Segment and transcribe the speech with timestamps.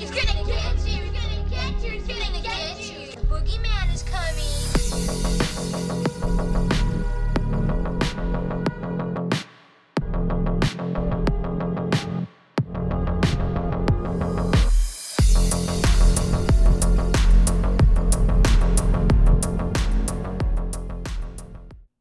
[0.00, 0.92] He's gonna get you.
[0.92, 1.90] He's gonna get you.
[1.90, 3.12] He's gonna get you.
[3.16, 4.46] The boogeyman is coming.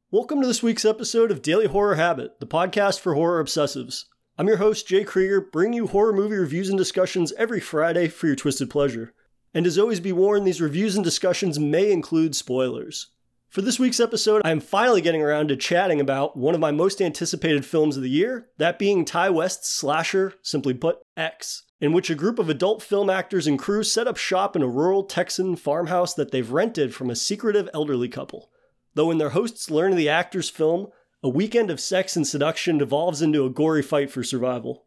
[0.10, 4.06] Welcome to this week's episode of Daily Horror Habit, the podcast for horror obsessives.
[4.40, 8.28] I'm your host, Jay Krieger, bringing you horror movie reviews and discussions every Friday for
[8.28, 9.14] your twisted pleasure.
[9.54, 13.08] And as always, be warned, these reviews and discussions may include spoilers.
[13.50, 16.72] For this week's episode, I am finally getting around to chatting about one of my
[16.72, 21.92] most anticipated films of the year, that being Ti West's slasher, simply put, X, in
[21.92, 25.04] which a group of adult film actors and crew set up shop in a rural
[25.04, 28.52] Texan farmhouse that they've rented from a secretive elderly couple.
[28.94, 30.88] Though when their hosts learn of the actor's film,
[31.22, 34.86] a weekend of sex and seduction devolves into a gory fight for survival.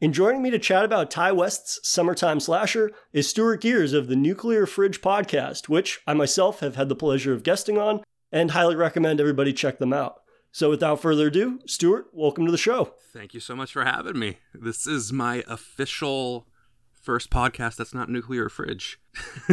[0.00, 4.16] In joining me to chat about Ti West's summertime slasher is Stuart Gears of the
[4.16, 8.76] Nuclear Fridge podcast, which I myself have had the pleasure of guesting on and highly
[8.76, 10.22] recommend everybody check them out.
[10.52, 12.94] So without further ado, Stuart, welcome to the show.
[13.12, 14.38] Thank you so much for having me.
[14.54, 16.46] This is my official
[16.92, 19.00] first podcast that's not nuclear fridge.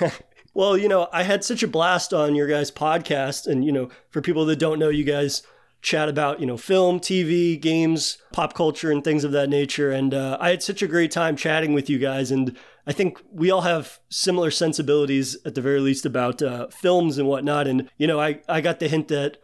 [0.54, 3.48] Well, you know, I had such a blast on your guys' podcast.
[3.48, 5.42] And, you know, for people that don't know, you guys
[5.82, 9.90] chat about, you know, film, TV, games, pop culture, and things of that nature.
[9.90, 12.30] And uh, I had such a great time chatting with you guys.
[12.30, 17.18] And I think we all have similar sensibilities, at the very least, about uh, films
[17.18, 17.66] and whatnot.
[17.66, 19.38] And, you know, I, I got the hint that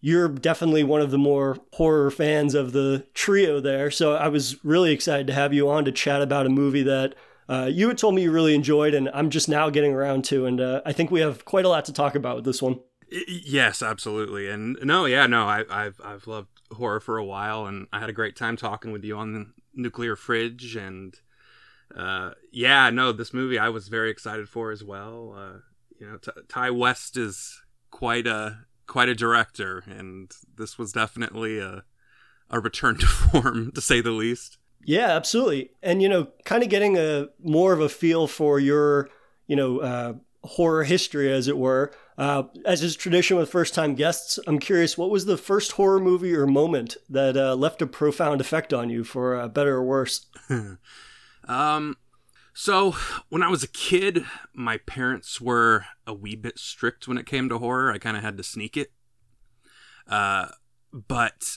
[0.00, 3.90] you're definitely one of the more horror fans of the trio there.
[3.90, 7.14] So I was really excited to have you on to chat about a movie that
[7.48, 10.46] uh, you had told me you really enjoyed, and I'm just now getting around to.
[10.46, 12.80] And uh, I think we have quite a lot to talk about with this one.
[13.10, 14.48] Yes, absolutely.
[14.48, 18.08] And no, yeah, no, I, I've I've loved horror for a while, and I had
[18.08, 20.74] a great time talking with you on the nuclear fridge.
[20.76, 21.14] And
[21.94, 25.34] uh, yeah, no, this movie I was very excited for as well.
[25.36, 25.58] Uh,
[25.98, 31.58] you know, T- Ti West is quite a quite a director, and this was definitely
[31.58, 31.84] a
[32.50, 34.58] a return to form, to say the least.
[34.84, 35.70] Yeah, absolutely.
[35.82, 39.08] And, you know, kind of getting a more of a feel for your,
[39.46, 40.14] you know, uh,
[40.44, 41.92] horror history, as it were.
[42.16, 45.98] Uh, as is tradition with first time guests, I'm curious, what was the first horror
[45.98, 49.84] movie or moment that uh, left a profound effect on you, for uh, better or
[49.84, 50.26] worse?
[51.48, 51.96] um,
[52.52, 52.94] so
[53.30, 54.24] when I was a kid,
[54.54, 57.90] my parents were a wee bit strict when it came to horror.
[57.90, 58.92] I kind of had to sneak it.
[60.06, 60.48] Uh,
[60.92, 61.56] but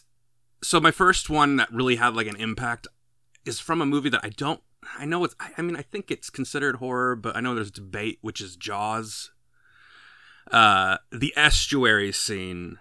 [0.64, 2.88] so my first one that really had like an impact
[3.48, 4.62] is from a movie that I don't.
[4.98, 5.36] I know it's.
[5.58, 9.32] I mean, I think it's considered horror, but I know there's debate, which is Jaws.
[10.52, 12.80] Uh, the estuary scene.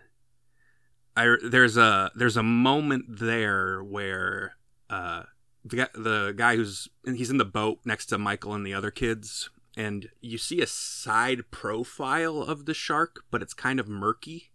[1.16, 4.56] I there's a there's a moment there where
[4.91, 5.22] uh
[5.65, 9.50] the the guy who's he's in the boat next to Michael and the other kids,
[9.76, 14.50] and you see a side profile of the shark, but it's kind of murky.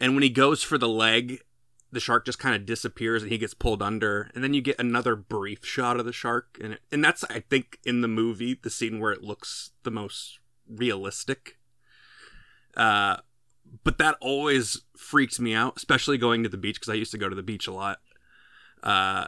[0.00, 1.42] And when he goes for the leg,
[1.92, 4.80] the shark just kind of disappears and he gets pulled under and then you get
[4.80, 8.70] another brief shot of the shark and and that's I think in the movie the
[8.70, 11.58] scene where it looks the most realistic.
[12.76, 13.18] Uh
[13.84, 17.18] but that always freaks me out especially going to the beach because I used to
[17.18, 18.00] go to the beach a lot.
[18.82, 19.26] Uh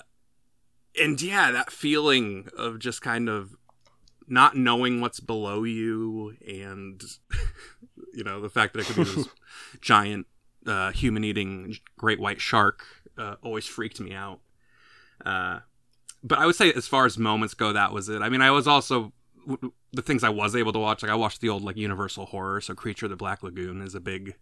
[0.99, 3.55] and yeah that feeling of just kind of
[4.27, 7.03] not knowing what's below you and
[8.15, 9.29] you know the fact that it could be this
[9.83, 10.27] giant
[10.67, 12.85] uh, human eating great white shark
[13.19, 14.41] uh, always freaked me out.
[15.25, 15.61] Uh,
[16.23, 18.23] but I would say, as far as moments go, that was it.
[18.23, 19.13] I mean, I was also
[19.93, 21.03] the things I was able to watch.
[21.03, 23.95] Like I watched the old like Universal horror, so Creature of the Black Lagoon is
[23.95, 24.35] a big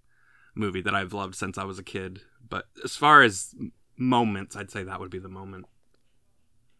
[0.54, 2.20] movie that I've loved since I was a kid.
[2.48, 3.54] But as far as
[3.96, 5.66] moments, I'd say that would be the moment.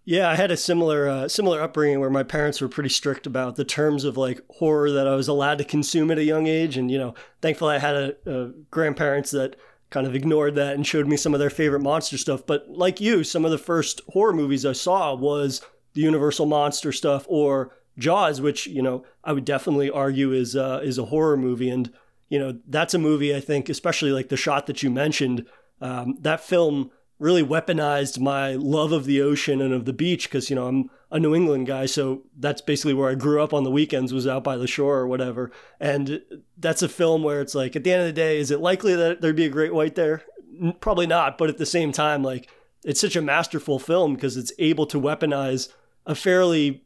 [0.05, 3.55] Yeah, I had a similar uh, similar upbringing where my parents were pretty strict about
[3.55, 6.77] the terms of like horror that I was allowed to consume at a young age,
[6.77, 9.57] and you know, thankfully I had a, a grandparents that
[9.91, 12.45] kind of ignored that and showed me some of their favorite monster stuff.
[12.45, 15.61] But like you, some of the first horror movies I saw was
[15.93, 20.81] the Universal monster stuff or Jaws, which you know I would definitely argue is uh,
[20.83, 21.93] is a horror movie, and
[22.29, 25.47] you know that's a movie I think, especially like the shot that you mentioned,
[25.81, 26.91] um, that film
[27.23, 30.91] really weaponized my love of the ocean and of the beach because you know I'm
[31.11, 34.27] a New England guy, so that's basically where I grew up on the weekends was
[34.27, 35.53] out by the shore or whatever.
[35.79, 36.21] And
[36.59, 38.97] that's a film where it's like at the end of the day, is it likely
[38.97, 40.23] that there'd be a great white there?
[40.81, 42.51] Probably not, but at the same time, like
[42.85, 45.69] it's such a masterful film because it's able to weaponize
[46.07, 46.83] a fairly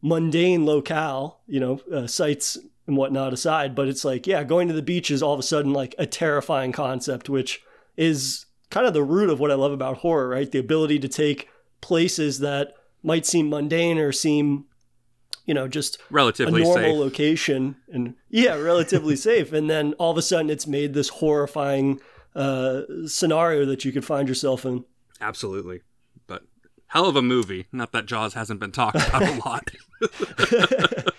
[0.00, 2.56] mundane locale, you know, uh, sites
[2.86, 3.74] and whatnot aside.
[3.74, 6.06] But it's like, yeah, going to the beach is all of a sudden like a
[6.06, 7.60] terrifying concept, which
[7.96, 10.50] is kind of the root of what I love about horror, right?
[10.50, 11.48] The ability to take
[11.80, 12.72] places that
[13.02, 14.64] might seem mundane or seem,
[15.44, 16.96] you know, just a Relatively normal safe.
[16.98, 19.52] location and yeah, relatively safe.
[19.52, 22.00] And then all of a sudden it's made this horrifying
[22.34, 24.84] uh, scenario that you could find yourself in.
[25.20, 25.82] Absolutely.
[26.26, 26.42] But
[26.88, 27.66] hell of a movie.
[27.72, 29.70] Not that Jaws hasn't been talked about a lot.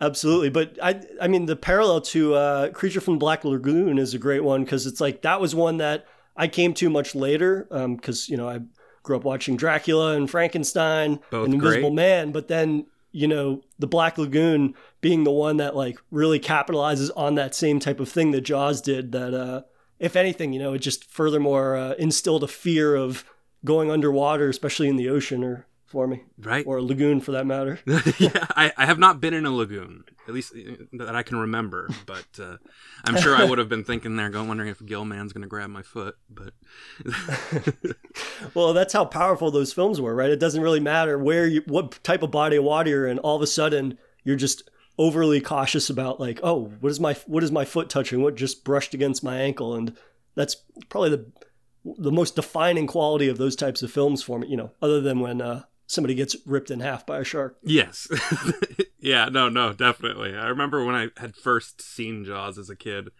[0.00, 4.18] Absolutely, but I I mean the parallel to uh, Creature from Black Lagoon is a
[4.18, 6.06] great one because it's like that was one that
[6.36, 8.60] I came to much later because you know I
[9.02, 11.94] grew up watching Dracula and Frankenstein Both and Invisible great.
[11.94, 17.10] Man, but then you know the Black Lagoon being the one that like really capitalizes
[17.16, 19.12] on that same type of thing that Jaws did.
[19.12, 19.62] That uh,
[19.98, 23.24] if anything, you know, it just furthermore uh, instilled a fear of
[23.64, 26.66] going underwater, especially in the ocean, or for me, right?
[26.66, 27.78] or a lagoon for that matter.
[28.18, 31.38] yeah, I, I have not been in a lagoon, at least uh, that I can
[31.38, 31.88] remember.
[32.04, 32.56] But uh,
[33.04, 35.70] I'm sure I would have been thinking there, going wondering if Gill-man's going to grab
[35.70, 36.16] my foot.
[36.28, 36.54] But
[38.54, 40.30] Well, that's how powerful those films were, right?
[40.30, 43.18] It doesn't really matter where you, what type of body of water you're in.
[43.18, 44.68] All of a sudden, you're just
[44.98, 48.22] overly cautious about like, oh, what is my what is my foot touching?
[48.22, 49.74] What just brushed against my ankle?
[49.74, 49.96] And
[50.34, 50.56] that's
[50.88, 51.26] probably the
[51.98, 54.48] the most defining quality of those types of films for me.
[54.48, 57.58] You know, other than when uh, somebody gets ripped in half by a shark.
[57.62, 58.08] yes,
[58.98, 60.36] yeah, no, no, definitely.
[60.36, 63.10] I remember when I had first seen Jaws as a kid.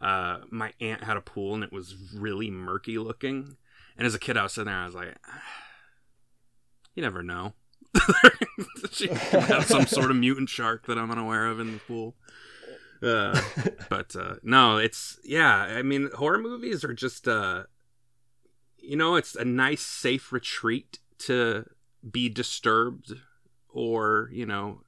[0.00, 3.56] Uh, my aunt had a pool and it was really murky looking.
[3.96, 5.16] And as a kid, I was sitting there, I was like,
[6.94, 7.54] you never know.
[8.90, 12.16] she have some sort of mutant shark that I'm unaware of in the pool.
[13.02, 13.40] Uh,
[13.88, 15.54] but uh, no, it's yeah.
[15.54, 17.64] I mean, horror movies are just uh,
[18.78, 21.66] you know, it's a nice, safe retreat to
[22.10, 23.12] be disturbed
[23.68, 24.80] or you know,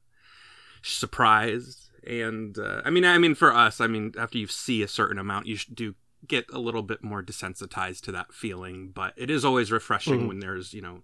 [0.83, 1.91] surprised.
[2.07, 5.19] And uh, I mean, I mean, for us, I mean, after you see a certain
[5.19, 5.95] amount, you do
[6.27, 8.91] get a little bit more desensitized to that feeling.
[8.95, 10.29] But it is always refreshing Mhm.
[10.29, 11.03] when there's you know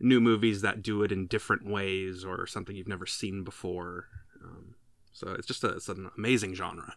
[0.00, 4.08] new movies that do it in different ways or something you've never seen before.
[4.42, 4.74] Um,
[5.12, 6.96] so it's just a, it's an amazing genre.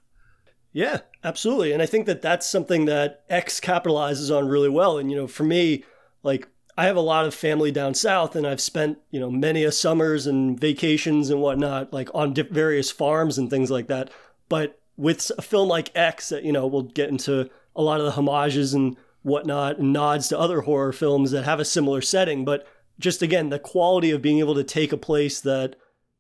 [0.73, 1.71] Yeah, absolutely.
[1.71, 4.97] And I think that that's something that X capitalizes on really well.
[4.97, 5.83] And, you know, for me,
[6.23, 9.63] like, I have a lot of family down south, and I've spent, you know, many
[9.63, 14.11] a summers and vacations and whatnot, like on di- various farms and things like that.
[14.47, 18.05] But with a film like X, that, you know, we'll get into a lot of
[18.05, 22.45] the homages and whatnot and nods to other horror films that have a similar setting.
[22.45, 22.67] But
[22.99, 25.75] just again, the quality of being able to take a place that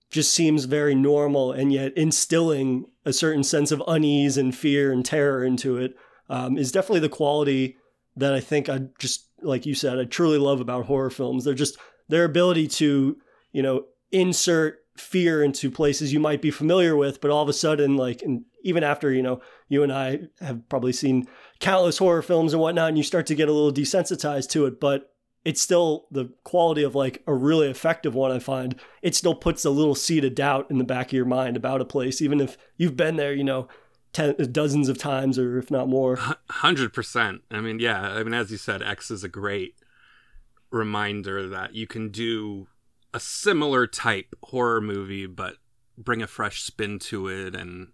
[0.09, 5.05] just seems very normal and yet instilling a certain sense of unease and fear and
[5.05, 5.95] terror into it
[6.29, 7.77] um, is definitely the quality
[8.15, 11.43] that I think I just like you said I truly love about horror films.
[11.43, 13.17] They're just their ability to
[13.51, 17.53] you know insert fear into places you might be familiar with, but all of a
[17.53, 21.27] sudden like and even after you know you and I have probably seen
[21.59, 24.79] countless horror films and whatnot, and you start to get a little desensitized to it,
[24.79, 25.13] but
[25.47, 29.63] it's still the quality of like a really effective one i find it still puts
[29.63, 32.41] a little seed of doubt in the back of your mind about a place even
[32.41, 33.65] if you've been there you know
[34.17, 36.17] ten, dozens of times or if not more
[36.49, 37.41] Hundred percent.
[37.51, 38.01] I mean, yeah.
[38.01, 39.75] I mean, as you said, X is a great
[40.71, 42.67] reminder that you can do
[43.13, 45.57] a similar type horror movie, but
[45.97, 47.89] bring a fresh spin to it and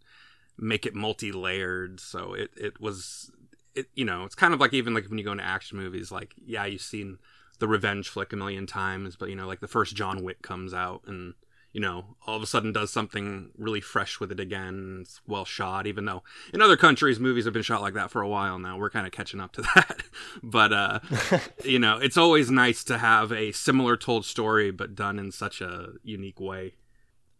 [0.57, 1.99] make it multi-layered.
[1.99, 3.31] So it it was
[3.75, 6.11] it you know it's kind of like even like when you go into action movies,
[6.11, 7.17] like yeah, you've seen
[7.59, 10.73] the revenge flick a million times, but you know like the first John Wick comes
[10.73, 11.33] out and
[11.73, 14.99] you know, all of a sudden does something really fresh with it again.
[15.01, 18.21] It's well shot, even though in other countries movies have been shot like that for
[18.21, 18.77] a while now.
[18.77, 20.03] We're kind of catching up to that.
[20.41, 20.99] but uh
[21.65, 25.61] you know, it's always nice to have a similar told story but done in such
[25.61, 26.75] a unique way.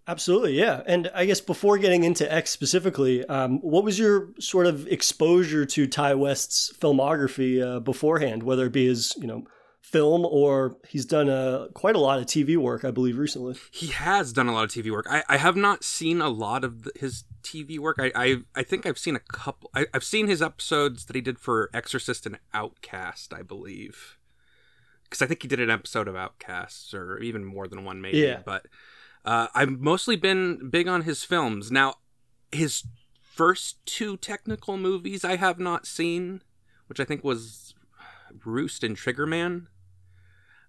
[0.08, 4.66] absolutely yeah and i guess before getting into x specifically um, what was your sort
[4.68, 9.44] of exposure to ti west's filmography uh, beforehand whether it be his you know
[9.84, 13.88] film or he's done uh, quite a lot of tv work i believe recently He
[13.88, 15.06] has done a lot of TV work.
[15.10, 17.98] I, I have not seen a lot of the, his TV work.
[18.00, 19.70] I, I I think I've seen a couple.
[19.76, 24.18] I, I've seen his episodes that he did for Exorcist and Outcast, I believe.
[25.04, 28.20] Because I think he did an episode of Outcasts, or even more than one, maybe.
[28.20, 28.42] Yeah.
[28.44, 28.66] But
[29.26, 31.72] uh, I've mostly been big on his films.
[31.72, 31.96] Now,
[32.52, 32.84] his
[33.22, 36.42] first two technical movies I have not seen,
[36.88, 37.76] which I think was
[38.46, 39.68] Roost and Triggerman.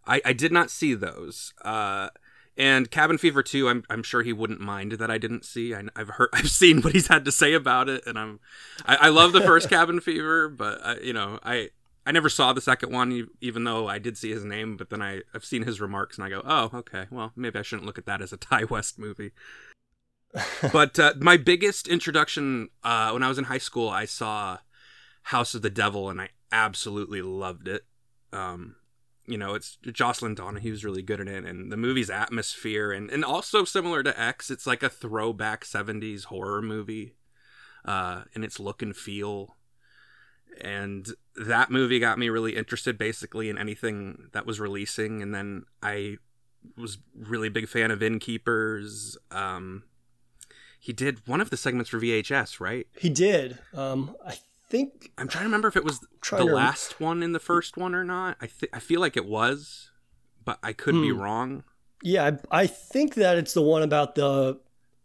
[0.06, 1.52] I, I did not see those.
[1.64, 2.10] Uh,
[2.56, 5.74] and Cabin Fever 2, I'm, I'm sure he wouldn't mind that I didn't see.
[5.74, 8.40] I, I've heard, I've seen what he's had to say about it, and I'm,
[8.86, 11.70] I, I love the first Cabin Fever, but I, you know, I,
[12.06, 14.76] I never saw the second one, even though I did see his name.
[14.76, 17.62] But then I, I've seen his remarks, and I go, oh, okay, well, maybe I
[17.62, 19.32] shouldn't look at that as a Ti West movie.
[20.72, 24.58] but uh, my biggest introduction uh, when I was in high school, I saw
[25.22, 27.84] House of the Devil, and I absolutely loved it.
[28.32, 28.76] Um,
[29.26, 33.24] you know, it's Jocelin Donahue's really good in it, and the movie's atmosphere, and and
[33.24, 37.14] also similar to X, it's like a throwback '70s horror movie,
[37.84, 39.56] uh, in its look and feel.
[40.60, 45.20] And that movie got me really interested, basically, in anything that was releasing.
[45.20, 46.18] And then I
[46.76, 49.16] was really big fan of Innkeepers.
[49.32, 49.82] Um,
[50.78, 52.86] he did one of the segments for VHS, right?
[52.98, 53.58] He did.
[53.72, 57.38] Um, I think I'm trying to remember if it was the last one in the
[57.40, 58.36] first one or not.
[58.40, 59.90] I th- I feel like it was,
[60.44, 61.20] but I could be Hmm.
[61.20, 61.64] wrong.
[62.02, 64.60] Yeah, I, I think that it's the one about the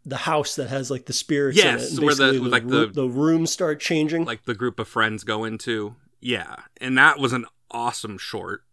[0.06, 3.08] the house that has like the spirits in Yes, where the- basically like the- the
[3.08, 4.24] rooms start changing.
[4.24, 8.64] Like the group of friends go into, yeah, and that was an awesome short.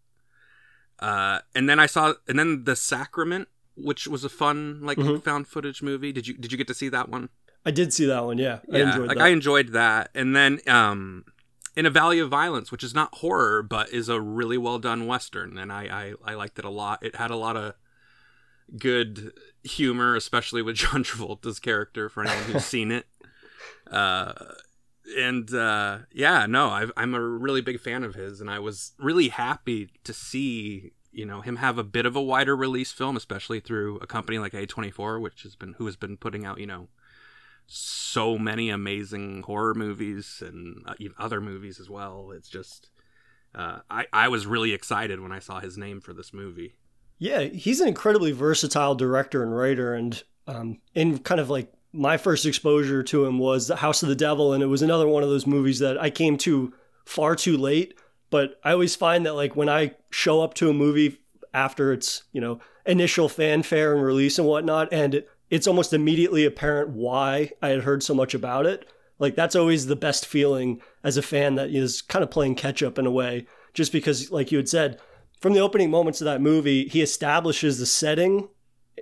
[0.99, 5.21] Uh, and then I saw, and then the Sacrament, which was a fun like Mhm.
[5.23, 6.11] found footage movie.
[6.11, 7.29] Did you did you get to see that one?
[7.67, 8.37] I did see that one.
[8.37, 9.23] Yeah, I yeah, enjoyed like that.
[9.25, 10.09] I enjoyed that.
[10.15, 11.25] And then um
[11.75, 15.05] in a Valley of Violence, which is not horror but is a really well done
[15.05, 17.05] western, and I, I I liked it a lot.
[17.05, 17.73] It had a lot of
[18.77, 19.33] good
[19.63, 23.05] humor, especially with John Travolta's character for anyone who's seen it.
[23.91, 24.31] Uh
[25.17, 28.93] and uh, yeah, no, i I'm a really big fan of his, and I was
[28.97, 33.17] really happy to see you know him have a bit of a wider release film,
[33.17, 36.67] especially through a company like A24, which has been who has been putting out you
[36.67, 36.87] know
[37.67, 42.31] so many amazing horror movies and uh, other movies as well.
[42.31, 42.89] It's just
[43.53, 46.75] uh, I I was really excited when I saw his name for this movie.
[47.19, 52.17] Yeah, he's an incredibly versatile director and writer, and um, in kind of like my
[52.17, 55.23] first exposure to him was The House of the Devil, and it was another one
[55.23, 56.73] of those movies that I came to
[57.05, 57.95] far too late.
[58.29, 61.17] But I always find that like when I show up to a movie
[61.53, 66.45] after its you know initial fanfare and release and whatnot, and it, it's almost immediately
[66.45, 68.87] apparent why I had heard so much about it.
[69.19, 72.83] Like that's always the best feeling as a fan that is kind of playing catch
[72.83, 74.99] up in a way, just because like you had said
[75.39, 78.49] from the opening moments of that movie, he establishes the setting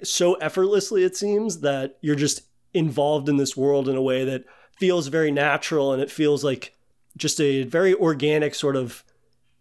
[0.03, 2.41] so effortlessly, it seems, that you're just
[2.73, 4.43] involved in this world in a way that
[4.77, 6.75] feels very natural and it feels like
[7.15, 9.03] just a very organic sort of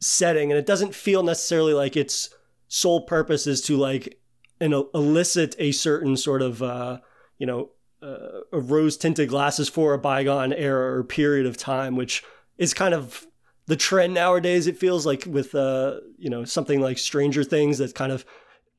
[0.00, 0.50] setting.
[0.50, 2.30] And it doesn't feel necessarily like its
[2.66, 4.18] sole purpose is to like
[4.68, 6.98] know, elicit a certain sort of, uh,
[7.38, 7.70] you know,
[8.02, 12.22] uh, rose tinted glasses for a bygone era or period of time, which
[12.58, 13.26] is kind of
[13.66, 14.66] the trend nowadays.
[14.66, 18.24] It feels like with uh, you know something like Stranger Things that kind of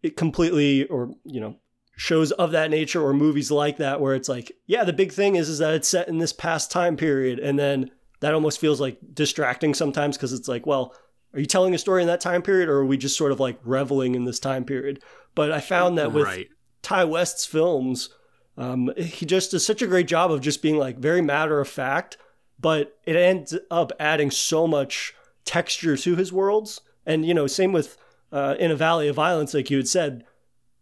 [0.03, 1.57] it completely or you know
[1.97, 5.35] shows of that nature or movies like that where it's like yeah the big thing
[5.35, 7.89] is is that it's set in this past time period and then
[8.19, 10.93] that almost feels like distracting sometimes because it's like well
[11.33, 13.39] are you telling a story in that time period or are we just sort of
[13.39, 15.01] like reveling in this time period
[15.35, 16.47] but i found that with right.
[16.85, 18.09] Ti West's films,
[18.57, 21.67] um, he just does such a great job of just being like very matter of
[21.67, 22.17] fact,
[22.59, 25.15] but it ends up adding so much
[25.45, 26.81] texture to his worlds.
[27.03, 27.97] And you know, same with
[28.31, 30.25] uh, in a Valley of Violence, like you had said,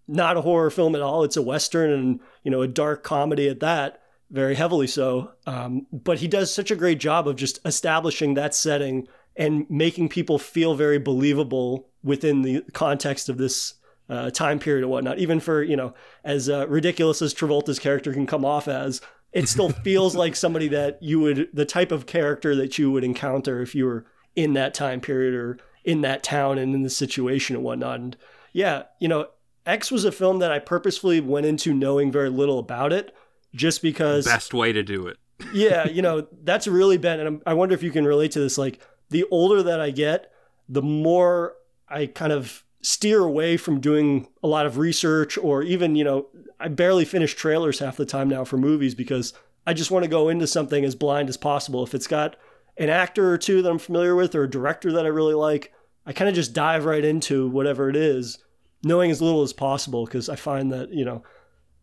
[0.06, 1.24] not a horror film at all.
[1.24, 5.32] It's a western and you know a dark comedy at that, very heavily so.
[5.48, 9.08] Um, but he does such a great job of just establishing that setting
[9.38, 13.76] and making people feel very believable within the context of this
[14.10, 15.20] uh, time period and whatnot.
[15.20, 15.94] Even for you know,
[16.24, 20.68] as uh, ridiculous as Travolta's character can come off as, it still feels like somebody
[20.70, 24.06] that you would the type of character that you would encounter if you were
[24.36, 28.00] in that time period or in that town and in the situation and whatnot.
[28.00, 28.18] And
[28.52, 29.28] yeah, you know,
[29.66, 33.16] X was a film that I purposefully went into knowing very little about it,
[33.54, 35.18] just because Best way to do it.
[35.54, 38.40] yeah, you know, that's really been, and I'm, I wonder if you can relate to
[38.40, 38.58] this.
[38.58, 40.32] Like, the older that I get,
[40.70, 41.56] the more
[41.90, 46.28] I kind of steer away from doing a lot of research or even, you know,
[46.60, 49.34] I barely finish trailers half the time now for movies because
[49.66, 51.84] I just want to go into something as blind as possible.
[51.84, 52.36] If it's got
[52.78, 55.74] an actor or two that I'm familiar with or a director that I really like,
[56.06, 58.40] I kind of just dive right into whatever it is,
[58.84, 61.24] knowing as little as possible because I find that, you know,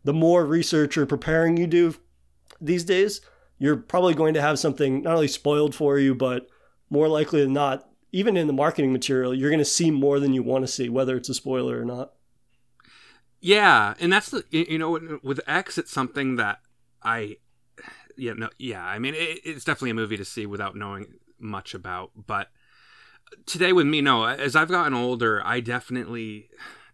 [0.05, 1.95] the more research or preparing you do
[2.61, 3.23] these days,
[3.59, 6.49] you're probably going to have something not only spoiled for you, but
[6.91, 10.33] more likely than not, even in the marketing material, you're going to see more than
[10.33, 12.13] you want to see, whether it's a spoiler or not.
[13.41, 16.61] Yeah, and that's the you know with- with X, it's something that
[17.03, 17.39] I
[18.17, 21.73] yeah no yeah I mean it, it's definitely a movie to see without knowing much
[21.73, 22.11] about.
[22.15, 22.49] But
[23.47, 26.51] today with me, no, as I've gotten older, I definitely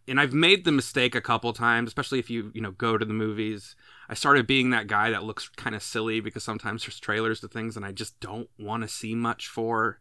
[0.07, 3.05] and I've made the mistake a couple times, especially if you you know go to
[3.05, 3.75] the movies.
[4.09, 7.49] I started being that guy that looks kind of silly because sometimes there's trailers to
[7.49, 9.99] things and I just don't want to see much for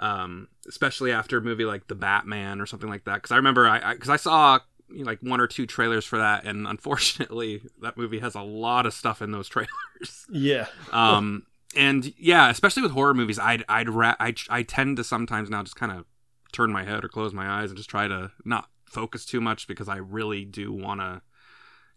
[0.00, 3.16] um, especially after a movie like The Batman or something like that.
[3.16, 6.18] Because I remember I because I, saw you know, like one or two trailers for
[6.18, 10.26] that, and unfortunately, that movie has a lot of stuff in those trailers.
[10.30, 10.66] Yeah.
[10.90, 11.44] um,
[11.76, 15.62] and yeah, especially with horror movies, I'd I'd ra- I I tend to sometimes now
[15.62, 16.06] just kind of
[16.52, 19.68] turn my head or close my eyes and just try to not focus too much
[19.68, 21.22] because I really do want to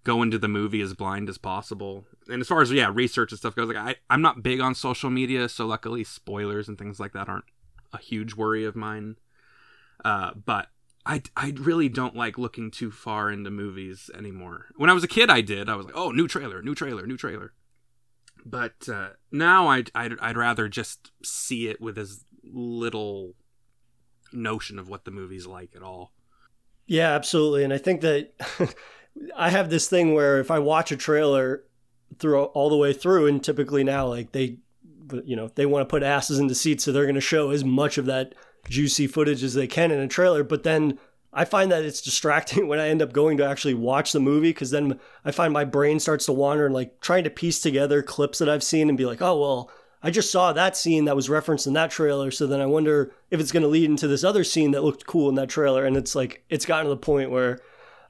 [0.04, 2.06] go into the movie as blind as possible.
[2.30, 4.76] And as far as yeah, research and stuff goes, like I I'm not big on
[4.76, 7.46] social media, so luckily spoilers and things like that aren't
[7.94, 9.16] a huge worry of mine.
[10.04, 10.68] Uh, but
[11.06, 14.68] I, I really don't like looking too far into movies anymore.
[14.76, 15.70] When I was a kid, I did.
[15.70, 17.54] I was like, oh, new trailer, new trailer, new trailer.
[18.46, 23.36] But uh, now I'd, I'd, I'd rather just see it with as little
[24.34, 26.12] notion of what the movie's like at all.
[26.86, 27.64] Yeah, absolutely.
[27.64, 28.34] And I think that
[29.36, 31.64] I have this thing where if I watch a trailer
[32.20, 34.58] through all the way through, and typically now, like they,
[35.26, 37.64] you know, they want to put asses into seats, so they're going to show as
[37.64, 38.36] much of that
[38.70, 40.44] juicy footage as they can in a trailer.
[40.44, 40.98] But then
[41.34, 44.50] I find that it's distracting when I end up going to actually watch the movie
[44.50, 48.02] because then I find my brain starts to wander and like trying to piece together
[48.02, 51.16] clips that I've seen and be like, oh, well, I just saw that scene that
[51.16, 52.30] was referenced in that trailer.
[52.30, 55.08] So then I wonder if it's going to lead into this other scene that looked
[55.08, 55.86] cool in that trailer.
[55.86, 57.60] And it's like, it's gotten to the point where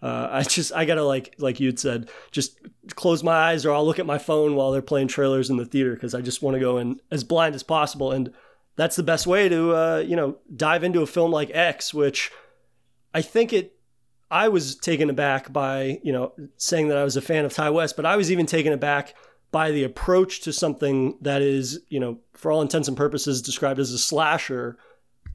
[0.03, 2.59] uh, I just, I got to like, like you'd said, just
[2.95, 5.65] close my eyes or I'll look at my phone while they're playing trailers in the
[5.65, 8.11] theater because I just want to go in as blind as possible.
[8.11, 8.31] And
[8.75, 12.31] that's the best way to, uh, you know, dive into a film like X, which
[13.13, 13.75] I think it,
[14.29, 17.69] I was taken aback by, you know, saying that I was a fan of Ti
[17.69, 19.13] West, but I was even taken aback
[19.51, 23.79] by the approach to something that is, you know, for all intents and purposes described
[23.79, 24.77] as a slasher.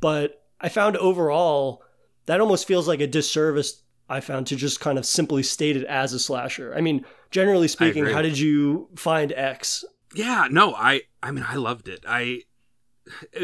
[0.01, 1.85] But I found overall
[2.27, 5.85] that almost feels like a disservice, I found, to just kind of simply state it
[5.85, 6.75] as a slasher.
[6.75, 9.85] I mean, generally speaking, how did you find X?
[10.15, 12.05] Yeah, no, I I mean I loved it.
[12.07, 12.43] I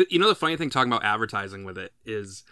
[0.09, 2.45] you know the funny thing talking about advertising with it is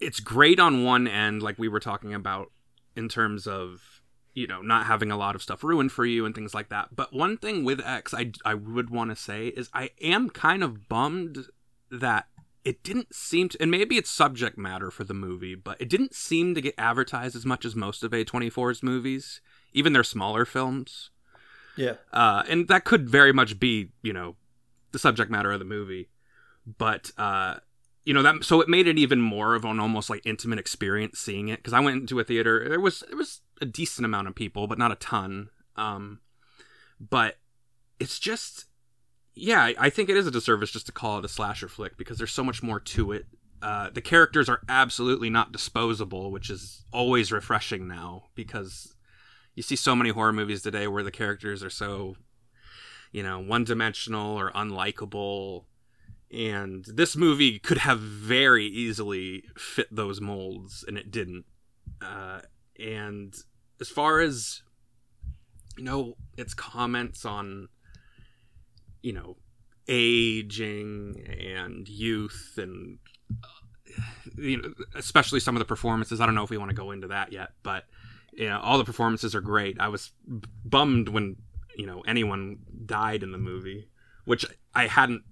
[0.00, 2.50] it's great on one end like we were talking about
[2.96, 3.94] in terms of
[4.34, 6.94] you know, not having a lot of stuff ruined for you and things like that.
[6.94, 10.62] But one thing with X I, I would want to say is I am kind
[10.64, 11.46] of bummed
[11.90, 12.26] that
[12.64, 16.14] it didn't seem to, and maybe it's subject matter for the movie, but it didn't
[16.14, 19.40] seem to get advertised as much as most of A24's movies,
[19.72, 21.10] even their smaller films.
[21.76, 21.94] Yeah.
[22.12, 24.36] Uh, and that could very much be, you know,
[24.92, 26.08] the subject matter of the movie.
[26.78, 27.56] But, uh,
[28.04, 31.18] you know that so it made it even more of an almost like intimate experience
[31.18, 34.28] seeing it because I went into a theater there was there was a decent amount
[34.28, 36.20] of people but not a ton um
[37.00, 37.38] but
[37.98, 38.66] it's just
[39.34, 42.18] yeah I think it is a disservice just to call it a slasher flick because
[42.18, 43.26] there's so much more to it.
[43.62, 48.94] Uh, the characters are absolutely not disposable which is always refreshing now because
[49.54, 52.16] you see so many horror movies today where the characters are so
[53.14, 55.64] you know one dimensional or unlikable.
[56.30, 61.44] And this movie could have very easily fit those molds and it didn't.
[62.02, 62.40] Uh,
[62.78, 63.32] and
[63.80, 64.62] as far as
[65.78, 67.68] you know its comments on
[69.04, 69.36] you know
[69.88, 72.98] aging and youth and
[73.44, 74.00] uh,
[74.36, 76.90] you know especially some of the performances i don't know if we want to go
[76.90, 77.84] into that yet but
[78.32, 80.12] you know all the performances are great i was
[80.64, 81.36] bummed when
[81.76, 83.88] you know anyone died in the movie
[84.24, 85.22] which i hadn't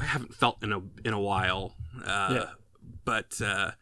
[0.00, 1.76] I haven't felt in a in a while.
[2.04, 2.46] Uh, yeah.
[3.04, 3.72] But uh,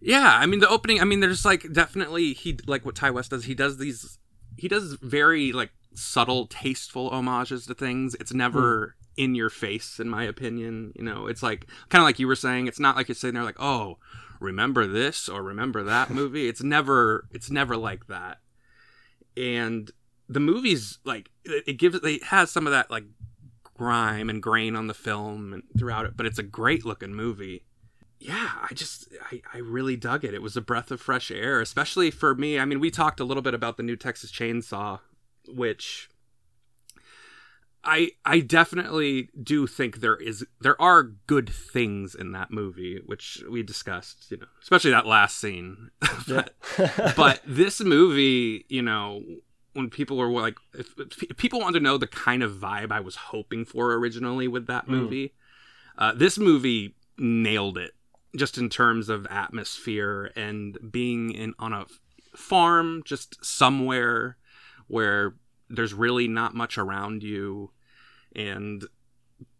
[0.00, 1.00] yeah, I mean the opening.
[1.00, 3.44] I mean, there's like definitely he like what ti West does.
[3.44, 4.18] He does these.
[4.56, 8.14] He does very like subtle, tasteful homages to things.
[8.16, 8.88] It's never.
[8.88, 8.92] Mm.
[9.14, 12.34] In your face, in my opinion, you know, it's like kind of like you were
[12.34, 12.66] saying.
[12.66, 13.98] It's not like you're sitting there like, oh,
[14.40, 16.48] remember this or remember that movie.
[16.48, 18.38] It's never, it's never like that.
[19.36, 19.90] And
[20.28, 23.04] the movie's like it gives it has some of that like
[23.74, 27.64] grime and grain on the film and throughout it, but it's a great looking movie.
[28.18, 30.34] Yeah, I just I, I really dug it.
[30.34, 32.58] It was a breath of fresh air, especially for me.
[32.58, 35.00] I mean, we talked a little bit about the new Texas Chainsaw,
[35.48, 36.08] which
[37.84, 43.42] I I definitely do think there is there are good things in that movie, which
[43.50, 45.90] we discussed, you know, especially that last scene.
[46.28, 46.54] but,
[47.16, 49.22] but this movie, you know,
[49.72, 53.00] when people were like, if, if, people wanted to know the kind of vibe I
[53.00, 54.92] was hoping for originally with that hmm.
[54.92, 55.32] movie, mm.
[55.98, 57.92] uh, this movie nailed it
[58.36, 61.86] just in terms of atmosphere and being in on a
[62.34, 64.36] farm just somewhere
[64.92, 65.34] where
[65.70, 67.70] there's really not much around you
[68.36, 68.84] and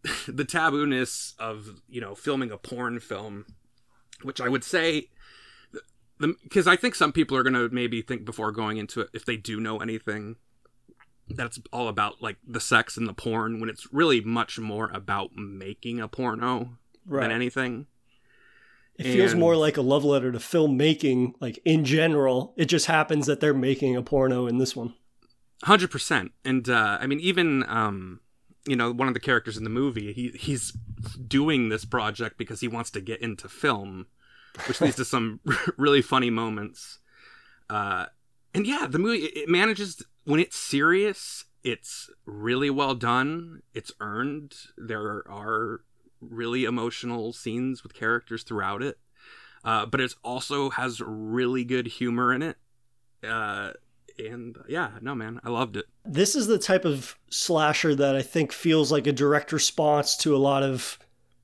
[0.29, 3.47] the tabooness of you know filming a porn film
[4.23, 5.09] which i would say
[6.43, 9.37] because I think some people are gonna maybe think before going into it if they
[9.37, 10.37] do know anything
[11.29, 14.91] that it's all about like the sex and the porn when it's really much more
[14.93, 17.23] about making a porno right.
[17.23, 17.87] than anything.
[18.99, 19.15] It and...
[19.15, 22.53] feels more like a love letter to filmmaking, like in general.
[22.57, 24.95] It just happens that they're making a porno in this one.
[25.65, 28.21] Hundred percent, and uh, I mean, even um,
[28.67, 30.73] you know one of the characters in the movie he he's
[31.27, 34.07] doing this project because he wants to get into film
[34.69, 35.41] which leads to some
[35.77, 36.99] really funny moments.
[37.71, 38.07] Uh
[38.55, 43.63] and yeah the movie it manages when it's serious it's really well done.
[43.73, 44.55] It's earned.
[44.77, 45.83] There are
[46.21, 48.99] really emotional scenes with characters throughout it.
[49.65, 52.57] Uh, but it also has really good humor in it.
[53.23, 53.73] Uh,
[54.19, 58.17] and uh, yeah no man i loved it This is the type of slasher that
[58.17, 60.99] I think feels like a direct response to a lot of,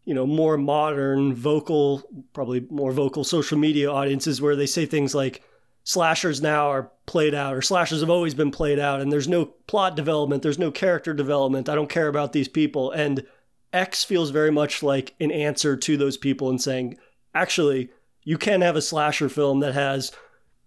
[0.04, 2.02] you know, more modern vocal,
[2.32, 5.42] probably more vocal social media audiences where they say things like
[5.84, 9.46] slashers now are played out or slashers have always been played out and there's no
[9.46, 11.68] plot development, there's no character development.
[11.68, 12.90] I don't care about these people.
[12.90, 13.24] And
[13.72, 16.98] X feels very much like an answer to those people and saying,
[17.34, 17.90] actually,
[18.24, 20.12] you can have a slasher film that has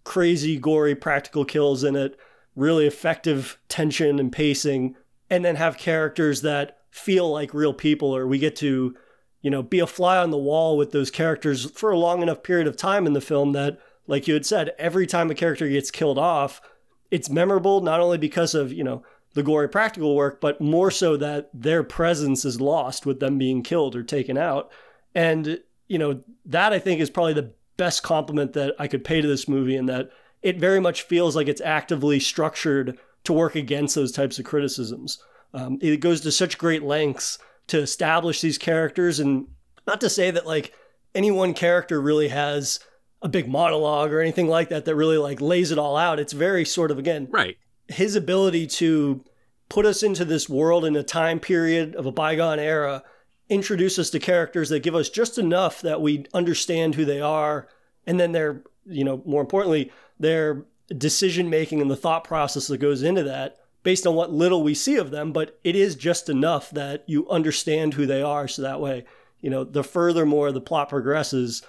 [0.03, 2.17] crazy, gory practical kills in it,
[2.55, 4.95] really effective tension and pacing,
[5.29, 8.95] and then have characters that feel like real people, or we get to,
[9.41, 12.43] you know, be a fly on the wall with those characters for a long enough
[12.43, 15.69] period of time in the film that, like you had said, every time a character
[15.69, 16.61] gets killed off,
[17.09, 21.15] it's memorable not only because of, you know, the gory practical work, but more so
[21.15, 24.69] that their presence is lost with them being killed or taken out.
[25.15, 29.21] And, you know, that I think is probably the best compliment that I could pay
[29.21, 30.11] to this movie, in that
[30.43, 35.17] it very much feels like it's actively structured to work against those types of criticisms.
[35.53, 39.47] Um, it goes to such great lengths to establish these characters, and
[39.87, 40.73] not to say that like
[41.15, 42.79] any one character really has
[43.23, 46.19] a big monologue or anything like that that really like lays it all out.
[46.19, 49.23] It's very sort of again right his ability to
[49.69, 53.03] put us into this world in a time period of a bygone era,
[53.51, 57.67] introduce us to characters that give us just enough that we understand who they are,
[58.07, 60.65] and then their, you know, more importantly, their
[60.97, 64.73] decision making and the thought process that goes into that based on what little we
[64.73, 68.47] see of them, but it is just enough that you understand who they are.
[68.47, 69.05] So that way,
[69.41, 71.61] you know, the furthermore the plot progresses,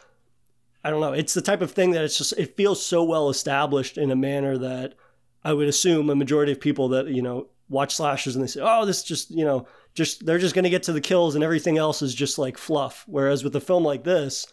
[0.84, 3.28] I don't know, it's the type of thing that it's just, it feels so well
[3.28, 4.94] established in a manner that
[5.42, 8.60] I would assume a majority of people that, you know, watch slashers and they say,
[8.62, 11.44] oh, this just, you know, just, they're just going to get to the kills and
[11.44, 13.04] everything else is just like fluff.
[13.06, 14.46] Whereas with a film like this,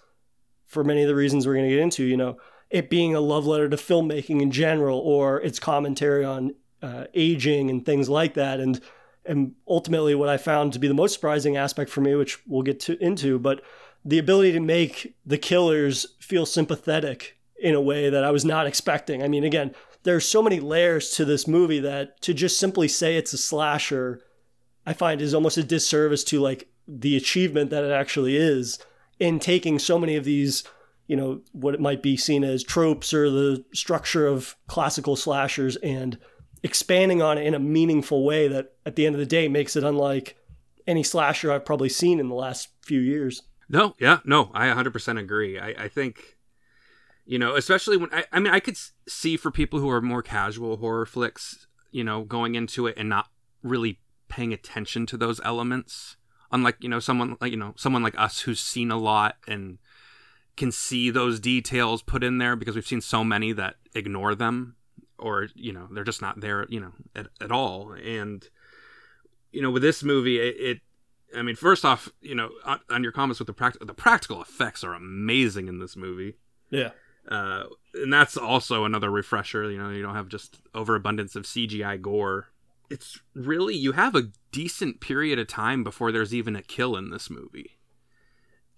[0.66, 2.38] for many of the reasons we're going to get into, you know,
[2.70, 7.70] it being a love letter to filmmaking in general or its commentary on uh, aging
[7.70, 8.60] and things like that.
[8.60, 8.80] And,
[9.26, 12.62] and ultimately what I found to be the most surprising aspect for me, which we'll
[12.62, 13.62] get to into, but
[14.06, 18.68] the ability to make the killers feel sympathetic in a way that I was not
[18.68, 19.22] expecting.
[19.22, 19.74] I mean, again,
[20.04, 24.22] there's so many layers to this movie that to just simply say it's a slasher,
[24.90, 28.80] I find is almost a disservice to like the achievement that it actually is
[29.20, 30.64] in taking so many of these,
[31.06, 35.76] you know, what it might be seen as tropes or the structure of classical slashers
[35.76, 36.18] and
[36.64, 39.76] expanding on it in a meaningful way that at the end of the day makes
[39.76, 40.36] it unlike
[40.88, 43.44] any slasher I've probably seen in the last few years.
[43.70, 45.60] No, yeah, no, I 100% agree.
[45.60, 46.36] I, I think,
[47.28, 50.24] you know, especially when I, I mean, I could see for people who are more
[50.24, 53.28] casual horror flicks, you know, going into it and not
[53.62, 56.16] really paying attention to those elements.
[56.52, 59.78] Unlike, you know, someone like, you know, someone like us who's seen a lot and
[60.58, 64.76] can see those details put in there because we've seen so many that ignore them
[65.18, 67.92] or, you know, they're just not there, you know, at, at all.
[67.94, 68.48] And,
[69.52, 70.80] you know, with this movie, it, it
[71.38, 74.42] I mean, first off, you know, on, on your comments with the practical, the practical
[74.42, 76.36] effects are amazing in this movie,
[76.72, 76.90] Yeah.
[77.30, 79.70] uh, and that's also another refresher.
[79.70, 82.48] You know, you don't have just overabundance of CGI gore.
[82.90, 87.10] It's really you have a decent period of time before there's even a kill in
[87.12, 87.78] this movie,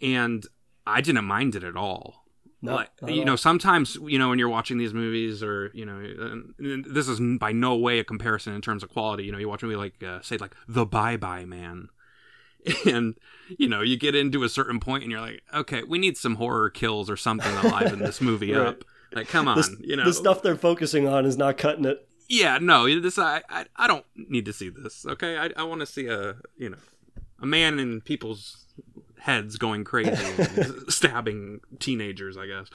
[0.02, 0.45] and
[0.86, 2.26] I didn't mind it at all.
[2.63, 6.43] No, like, you know, sometimes you know when you're watching these movies, or you know,
[6.60, 9.24] this is by no way a comparison in terms of quality.
[9.24, 11.88] You know, you watch a movie like uh, say like The Bye Bye Man,
[12.86, 13.15] and
[13.58, 16.36] you know you get into a certain point and you're like, okay, we need some
[16.36, 18.67] horror kills or something to liven this movie Right.
[18.67, 18.84] up.
[19.13, 22.08] Like, come on, The, you know, the stuff they're focusing on is not cutting it.
[22.31, 25.05] Yeah, no, this I, I I don't need to see this.
[25.05, 26.77] Okay, I I want to see a you know
[27.41, 28.65] a man in people's
[29.19, 32.67] heads going crazy, and stabbing teenagers, I guess.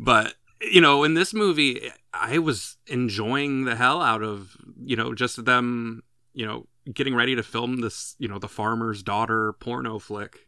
[0.00, 5.14] But you know, in this movie, I was enjoying the hell out of you know
[5.14, 9.98] just them you know getting ready to film this you know the farmer's daughter porno
[9.98, 10.46] flick.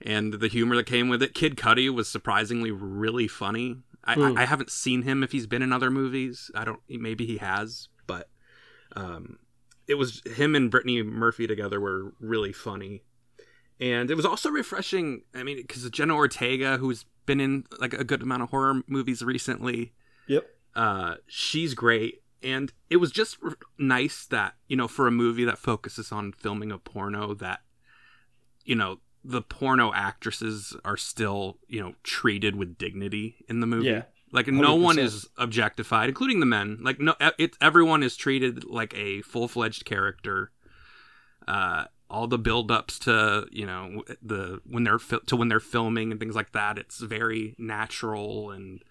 [0.00, 3.78] And the humor that came with it, Kid Cudi was surprisingly really funny.
[4.04, 4.36] I, Hmm.
[4.38, 6.50] I, I haven't seen him if he's been in other movies.
[6.54, 6.80] I don't.
[6.88, 8.30] Maybe he has, but
[8.96, 9.38] um,
[9.86, 13.02] it was him and Brittany Murphy together were really funny,
[13.80, 15.22] and it was also refreshing.
[15.34, 19.22] I mean, because Jenna Ortega, who's been in like a good amount of horror movies
[19.22, 19.92] recently,
[20.26, 20.46] Yep.
[20.74, 22.22] uh, she's great.
[22.42, 26.32] and it was just r- nice that you know for a movie that focuses on
[26.32, 27.60] filming a porno that
[28.64, 33.88] you know the porno actresses are still you know treated with dignity in the movie.
[33.88, 34.02] Yeah.
[34.32, 36.78] like no one is objectified including the men.
[36.80, 40.50] Like no e, it everyone is treated like a full-fledged character.
[41.46, 46.10] Uh all the build-ups to you know the when they're fil- to when they're filming
[46.10, 48.82] and things like that it's very natural and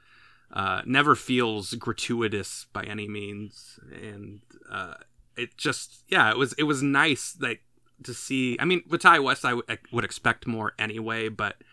[0.51, 4.39] uh, never feels gratuitous by any means, and
[4.71, 4.93] uh,
[5.35, 7.63] it just yeah, it was it was nice like
[8.03, 8.57] to see.
[8.59, 11.63] I mean, with Ti West, I would- I would expect more anyway, but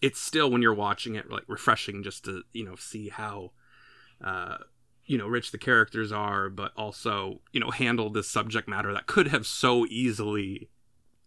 [0.00, 3.52] it's still when you're watching it like refreshing just to you know see how
[4.24, 4.58] uh,
[5.04, 9.06] you know rich the characters are, but also you know handle this subject matter that
[9.06, 10.70] could have so easily.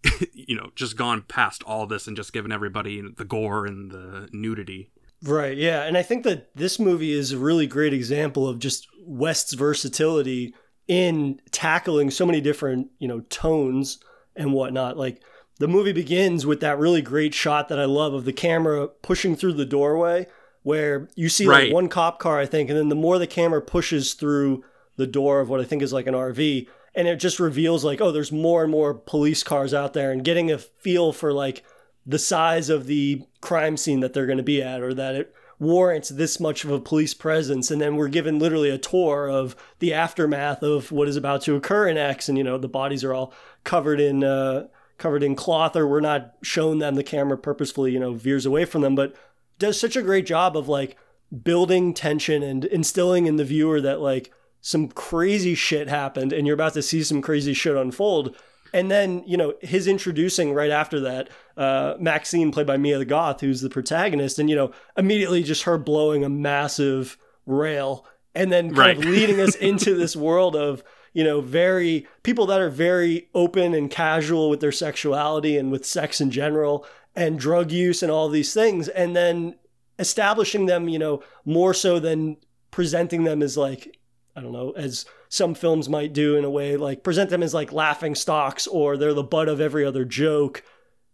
[0.34, 4.28] you know, just gone past all this and just given everybody the gore and the
[4.32, 4.90] nudity.
[5.22, 5.84] Right, yeah.
[5.84, 10.56] And I think that this movie is a really great example of just West's versatility
[10.88, 14.00] in tackling so many different, you know, tones
[14.36, 14.98] and whatnot.
[14.98, 15.22] Like
[15.60, 19.36] the movie begins with that really great shot that I love of the camera pushing
[19.36, 20.28] through the doorway
[20.64, 23.62] where you see like one cop car, I think, and then the more the camera
[23.62, 24.64] pushes through
[24.96, 28.02] the door of what I think is like an RV, and it just reveals like,
[28.02, 31.64] oh, there's more and more police cars out there and getting a feel for like
[32.06, 35.36] the size of the crime scene that they're going to be at or that it
[35.62, 37.70] warrants this much of a police presence.
[37.70, 41.56] And then we're given literally a tour of the aftermath of what is about to
[41.56, 42.28] occur in X.
[42.28, 43.32] And you know the bodies are all
[43.64, 46.96] covered in uh covered in cloth or we're not shown them.
[46.96, 49.16] The camera purposefully you know veers away from them but
[49.60, 50.98] does such a great job of like
[51.44, 56.56] building tension and instilling in the viewer that like some crazy shit happened and you're
[56.56, 58.36] about to see some crazy shit unfold
[58.74, 63.06] and then, you know, his introducing right after that, uh, Maxine, played by Mia the
[63.06, 68.52] Goth, who's the protagonist, and, you know, immediately just her blowing a massive rail and
[68.52, 72.70] then kind of leading us into this world of, you know, very people that are
[72.70, 78.02] very open and casual with their sexuality and with sex in general and drug use
[78.02, 78.88] and all these things.
[78.88, 79.56] And then
[80.00, 82.38] establishing them, you know, more so than
[82.72, 83.98] presenting them as like,
[84.36, 87.54] I don't know, as some films might do in a way, like present them as
[87.54, 90.62] like laughing stocks or they're the butt of every other joke.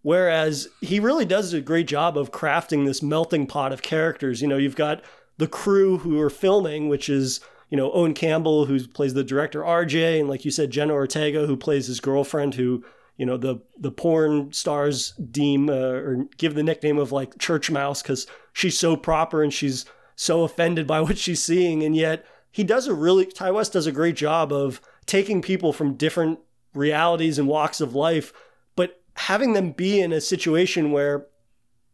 [0.02, 4.42] Whereas he really does a great job of crafting this melting pot of characters.
[4.42, 5.04] You know, you've got
[5.38, 9.62] the crew who are filming, which is, you know, Owen Campbell, who plays the director
[9.62, 12.84] RJ, and like you said, Jenna Ortega, who plays his girlfriend, who,
[13.18, 17.70] you know, the the porn stars deem uh, or give the nickname of like church
[17.70, 21.84] mouse because she's so proper and she's so offended by what she's seeing.
[21.84, 22.26] And yet
[22.58, 26.40] he does a really, Ti West does a great job of taking people from different
[26.74, 28.34] realities and walks of life,
[28.76, 31.28] but having them be in a situation where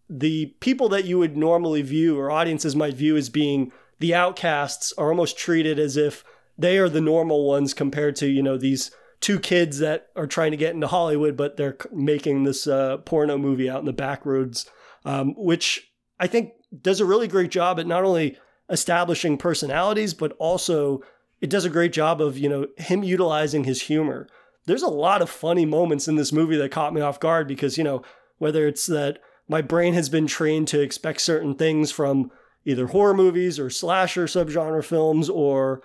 [0.10, 4.94] the people that you would normally view or audiences might view as being the outcasts
[4.98, 6.24] are almost treated as if
[6.58, 10.52] they are the normal ones compared to, you know, these two kids that are trying
[10.52, 14.26] to get into Hollywood, but they're making this uh, porno movie out in the back
[14.26, 14.66] roads,
[15.04, 18.38] um, which I think does a really great job at not only
[18.74, 21.02] establishing personalities, but also
[21.40, 24.28] it does a great job of, you know, him utilizing his humor.
[24.66, 27.78] There's a lot of funny moments in this movie that caught me off guard because,
[27.78, 28.02] you know,
[28.40, 32.32] whether it's that my brain has been trained to expect certain things from
[32.66, 35.82] either horror movies or slasher subgenre films or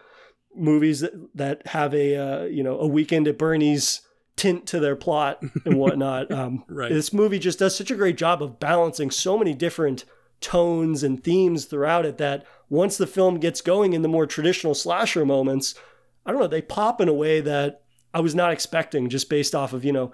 [0.54, 4.00] movies that, that have a uh, you know a weekend at Bernie's
[4.36, 6.30] tint to their plot and whatnot.
[6.30, 6.90] Um, Right.
[6.90, 10.04] This movie just does such a great job of balancing so many different
[10.40, 14.74] tones and themes throughout it that once the film gets going in the more traditional
[14.74, 15.74] slasher moments,
[16.26, 19.54] I don't know, they pop in a way that I was not expecting just based
[19.54, 20.12] off of, you know,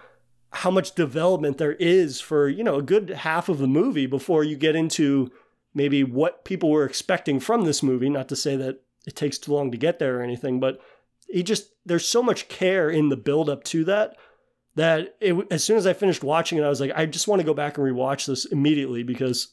[0.51, 4.45] how much development there is for, you know, a good half of the movie before
[4.45, 5.31] you get into
[5.75, 8.09] maybe what people were expecting from this movie.
[8.09, 10.79] Not to say that it takes too long to get there or anything, but
[11.29, 14.17] he just, there's so much care in the build up to that
[14.77, 17.41] that it, as soon as I finished watching it, I was like, I just want
[17.41, 19.49] to go back and rewatch this immediately because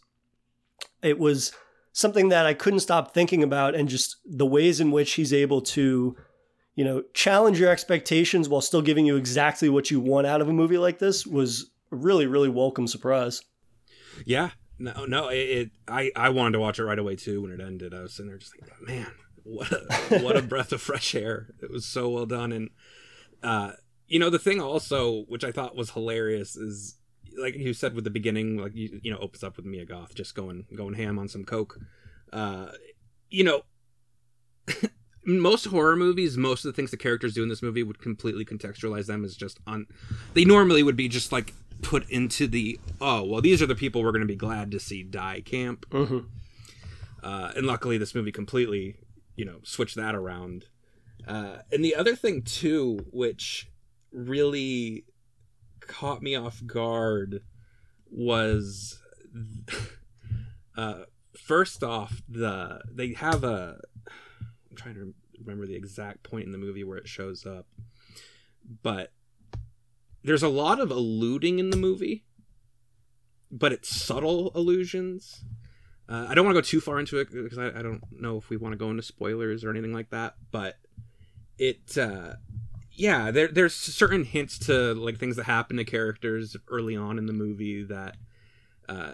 [1.04, 1.52] it was
[1.94, 5.62] something that I couldn't stop thinking about and just the ways in which he's able
[5.62, 6.16] to,
[6.76, 10.50] you know, challenge your expectations while still giving you exactly what you want out of
[10.50, 13.42] a movie like this was a really, really welcome surprise.
[14.26, 14.52] Yeah.
[14.80, 15.28] No, no.
[15.30, 17.94] It, it I I wanted to watch it right away too when it ended.
[17.94, 19.12] I was sitting there just like, man,
[19.44, 21.54] what a what a breath of fresh air.
[21.62, 22.70] It was so well done, and
[23.44, 23.74] uh,
[24.08, 26.96] you know the thing also, which I thought was hilarious, is
[27.38, 30.16] like you said with the beginning, like you you know opens up with Mia Goth
[30.16, 31.80] just going going ham on some coke.
[32.34, 32.68] Uh,
[33.30, 33.64] you know.
[35.26, 38.44] most horror movies, most of the things the characters do in this movie would completely
[38.44, 39.86] contextualize them as just on.
[40.34, 44.04] They normally would be just like put into the oh well these are the people
[44.04, 46.20] we're going to be glad to see die camp Mm-hmm.
[47.24, 48.98] uh, and luckily this movie completely
[49.36, 50.66] you know switched that around
[51.28, 53.68] Uh, and the other thing too, which
[54.12, 55.06] really
[55.92, 57.42] caught me off guard,
[58.10, 59.00] was
[60.78, 61.04] uh,
[61.36, 63.82] first off the they have a.
[64.70, 67.68] I'm trying to remember the exact point in the movie where it shows up,
[68.82, 69.12] but
[70.24, 72.24] there's a lot of alluding in the movie,
[73.52, 75.44] but it's subtle allusions.
[76.08, 78.38] Uh, I don't want to go too far into it because I, I don't know
[78.38, 80.78] if we want to go into spoilers or anything like that, but
[81.58, 82.34] it uh
[83.02, 87.26] yeah there there's certain hints to like things that happen to characters early on in
[87.26, 88.16] the movie that
[88.88, 89.14] uh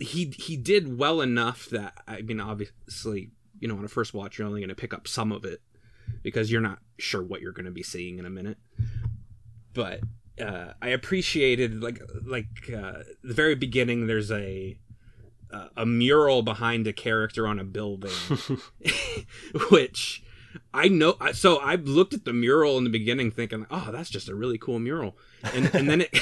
[0.00, 4.38] he he did well enough that i mean obviously you know on a first watch
[4.38, 5.60] you're only going to pick up some of it
[6.22, 8.58] because you're not sure what you're going to be seeing in a minute.
[9.72, 10.00] But
[10.40, 14.78] uh i appreciated like like uh the very beginning there's a
[15.52, 18.10] uh, a mural behind a character on a building
[19.70, 20.22] which
[20.72, 21.16] I know.
[21.32, 24.58] So I looked at the mural in the beginning, thinking, "Oh, that's just a really
[24.58, 25.16] cool mural,"
[25.54, 26.18] and and then it,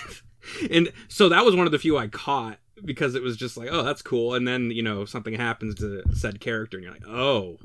[0.70, 3.68] and so that was one of the few I caught because it was just like,
[3.70, 7.06] "Oh, that's cool," and then you know something happens to said character, and you're like,
[7.06, 7.58] "Oh,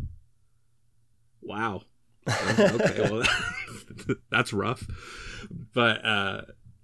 [1.42, 1.84] wow,
[2.28, 3.24] okay, well
[4.32, 4.86] that's rough,"
[5.74, 6.42] but uh,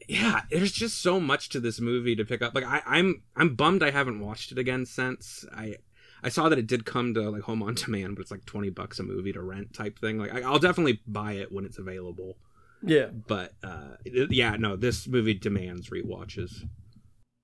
[0.08, 2.54] yeah, there's just so much to this movie to pick up.
[2.54, 5.76] Like I, I'm I'm bummed I haven't watched it again since I
[6.24, 8.70] I saw that it did come to like home on demand, but it's like twenty
[8.70, 10.18] bucks a movie to rent type thing.
[10.18, 12.38] Like I, I'll definitely buy it when it's available.
[12.84, 13.06] Yeah.
[13.06, 16.64] But uh, yeah, no, this movie demands rewatches.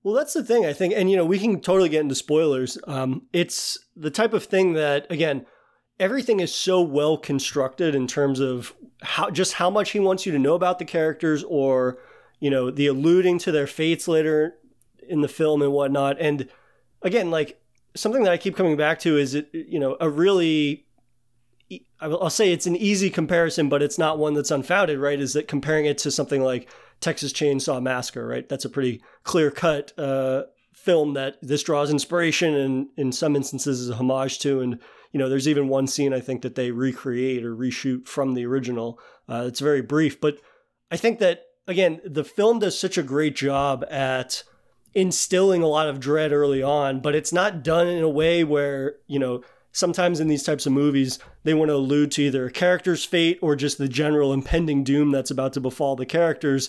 [0.04, 0.94] Well, that's the thing, I think.
[0.96, 2.76] And, you know, we can totally get into spoilers.
[2.88, 5.46] Um, it's the type of thing that, again,
[6.00, 10.32] everything is so well constructed in terms of how just how much he wants you
[10.32, 11.98] to know about the characters or,
[12.40, 14.54] you know, the alluding to their fates later
[15.08, 16.16] in the film and whatnot.
[16.20, 16.48] And
[17.02, 17.61] again, like
[17.94, 20.86] something that I keep coming back to is, it, you know, a really.
[22.00, 25.18] I'll say it's an easy comparison, but it's not one that's unfounded, right?
[25.18, 26.68] Is that comparing it to something like
[27.00, 28.46] Texas Chainsaw Massacre, right?
[28.46, 30.42] That's a pretty clear cut uh,
[30.74, 34.60] film that this draws inspiration and in some instances is a homage to.
[34.60, 34.80] And,
[35.12, 38.44] you know, there's even one scene I think that they recreate or reshoot from the
[38.44, 38.98] original.
[39.28, 40.38] Uh, it's very brief, but
[40.90, 44.42] I think that, again, the film does such a great job at
[44.94, 48.96] instilling a lot of dread early on, but it's not done in a way where,
[49.06, 52.50] you know, sometimes in these types of movies, they want to allude to either a
[52.50, 56.68] character's fate or just the general impending doom that's about to befall the characters.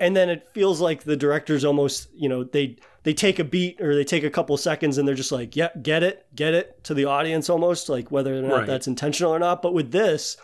[0.00, 3.80] And then it feels like the directors almost, you know, they they take a beat
[3.80, 6.82] or they take a couple seconds and they're just like, yeah, get it, get it
[6.84, 8.66] to the audience almost, like whether or not Right.
[8.66, 9.62] that's intentional or not.
[9.62, 10.36] But with this,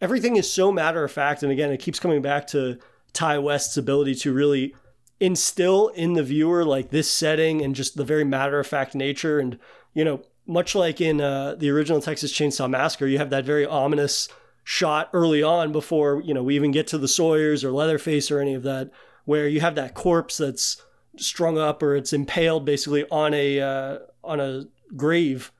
[0.00, 1.42] everything is so matter of fact.
[1.42, 2.78] And again, it keeps coming back to
[3.12, 4.74] Ti West's ability to really
[5.20, 9.38] instill in the viewer like this setting and just the very matter of fact nature.
[9.38, 9.58] And,
[9.94, 13.66] you know, much like in uh, the original Texas Chainsaw Massacre, you have that very
[13.66, 14.28] ominous
[14.64, 18.40] shot early on before, you know, we even get to the Sawyers or Leatherface or
[18.40, 18.90] any of that,
[19.24, 20.82] where you have that corpse that's
[21.16, 24.64] strung up or it's impaled basically on a uh, on a
[24.96, 25.52] grave.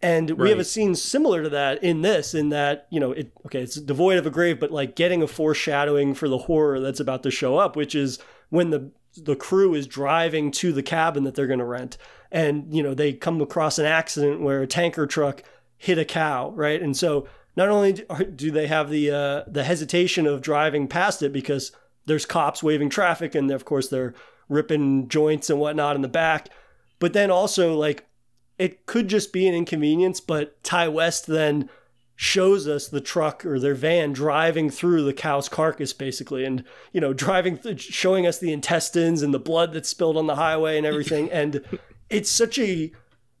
[0.00, 3.32] And we have a scene similar to that in this, in that, you know, it
[3.46, 7.00] okay, it's devoid of a grave, but like getting a foreshadowing for the horror that's
[7.00, 8.18] about to show up, which is
[8.52, 11.96] when the the crew is driving to the cabin that they're going to rent.
[12.30, 15.42] And you know they come across an accident where a tanker truck
[15.78, 16.80] hit a cow right?
[16.80, 17.92] And so not only
[18.36, 21.72] do- they have the uh, the hesitation of driving past it because
[22.04, 24.14] there's cops waving traffic and of course they're
[24.48, 26.50] ripping joints and whatnot in the back
[26.98, 28.06] but then also like
[28.58, 31.70] it could just be an inconvenience but ti west then
[32.14, 37.00] shows us the truck or their van driving through the cow's carcass basically and you
[37.00, 40.76] know driving th- showing us the intestines and the blood that's spilled on the highway
[40.76, 41.30] and everything.
[41.32, 41.64] And
[42.10, 42.92] it's such a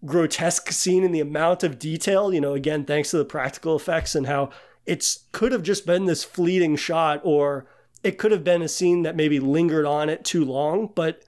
[0.04, 4.16] grotesque scene in the amount of detail you know again thanks to the practical effects
[4.16, 4.50] and how
[4.86, 7.66] it's could have just been this fleeting shot or
[8.02, 10.90] it could have been a scene that maybe lingered on it too long.
[10.94, 11.24] But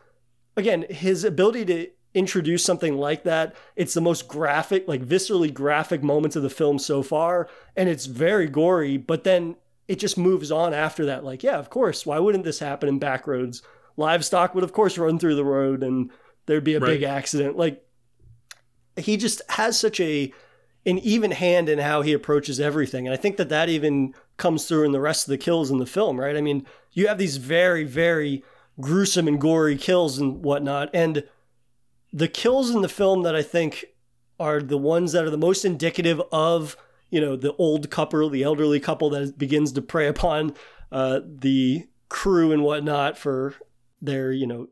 [0.57, 6.03] again his ability to introduce something like that it's the most graphic like viscerally graphic
[6.03, 9.57] moments of the film so far and it's very gory but then
[9.89, 12.99] it just moves on after that like yeah of course why wouldn't this happen in
[13.01, 13.63] back roads
[13.97, 16.11] livestock would of course run through the road and
[16.47, 17.85] there'd be a big accident like
[18.97, 20.33] he just has such a
[20.87, 24.67] an even hand in how he approaches everything and i think that that even comes
[24.67, 26.37] through in the rest of the kills in the film right?
[26.37, 28.45] I mean you have these very very
[28.81, 31.25] gruesome and gory kills and whatnot and
[32.15, 33.85] the kills in the film that i think
[34.41, 36.77] are the ones that are the most indicative of
[37.11, 40.55] you know the old couple the elderly couple that begins to prey upon
[40.93, 43.55] uh, the crew and whatnot for
[44.01, 44.69] their you know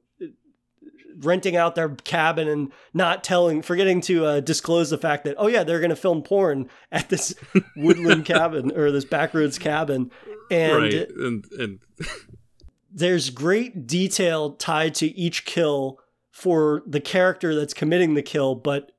[1.18, 5.46] renting out their cabin and not telling, forgetting to uh, disclose the fact that, oh,
[5.46, 7.34] yeah, they're going to film porn at this
[7.76, 10.10] woodland cabin or this backroads cabin.
[10.50, 11.10] And right.
[11.10, 11.78] And, and
[12.90, 15.98] there's great detail tied to each kill
[16.32, 18.90] for the character that's committing the kill, but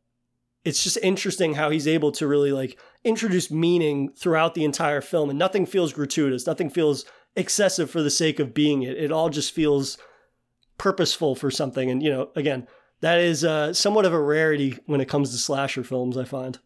[0.63, 5.29] it's just interesting how he's able to really like introduce meaning throughout the entire film
[5.29, 7.05] and nothing feels gratuitous, nothing feels
[7.35, 8.95] excessive for the sake of being it.
[8.95, 9.97] It all just feels
[10.77, 11.89] purposeful for something.
[11.89, 12.67] And, you know, again,
[13.01, 16.59] that is uh, somewhat of a rarity when it comes to slasher films, I find.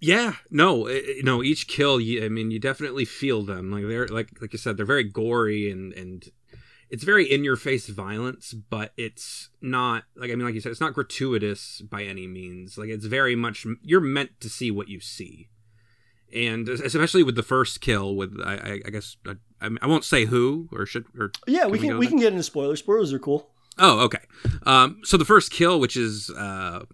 [0.00, 0.88] Yeah, no,
[1.22, 1.42] no.
[1.42, 3.70] Each kill, I mean, you definitely feel them.
[3.70, 6.30] Like they're like, like you said, they're very gory and and
[6.90, 10.72] it's very in your face violence, but it's not like I mean, like you said,
[10.72, 12.78] it's not gratuitous by any means.
[12.78, 15.48] Like it's very much you're meant to see what you see,
[16.34, 20.68] and especially with the first kill, with I, I guess I, I won't say who
[20.72, 22.80] or should or yeah, can we can we, we can get into spoilers.
[22.80, 23.50] Spoilers are cool.
[23.78, 24.20] Oh, okay.
[24.66, 26.84] Um, so the first kill, which is uh,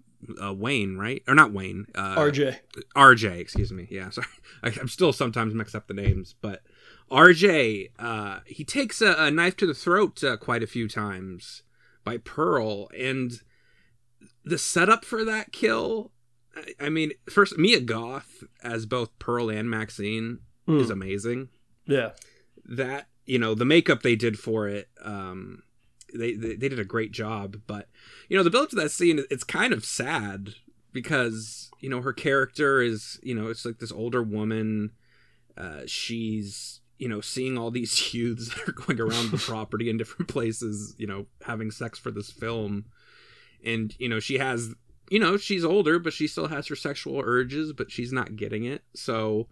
[0.43, 1.23] uh, Wayne, right?
[1.29, 1.87] Or not Wayne?
[1.95, 2.59] Uh, RJ.
[2.97, 3.87] RJ, excuse me.
[3.91, 4.27] Yeah, sorry.
[4.63, 6.63] I, am still sometimes mix up the names, but
[7.11, 11.63] RJ, uh, he takes a, a, knife to the throat uh, quite a few times
[12.05, 13.41] by Pearl, and
[14.45, 16.13] the setup for that kill.
[16.57, 20.39] I, I mean, first Mia Goth as both Pearl and Maxine
[20.69, 20.81] mm.
[20.81, 21.49] is amazing.
[21.87, 22.11] Yeah,
[22.65, 24.89] that you know the makeup they did for it.
[25.03, 25.63] Um,
[26.15, 27.89] they, they, they did a great job, but
[28.29, 30.55] you know the build to that scene it's kind of sad
[30.93, 34.93] because you know her character is you know it's like this older woman.
[35.57, 39.97] Uh, she's you know seeing all these youths that are going around the property in
[39.97, 42.85] different places, you know, having sex for this film,
[43.65, 44.75] and you know she has
[45.11, 48.65] you know she's older, but she still has her sexual urges, but she's not getting
[48.65, 48.83] it.
[48.95, 49.49] So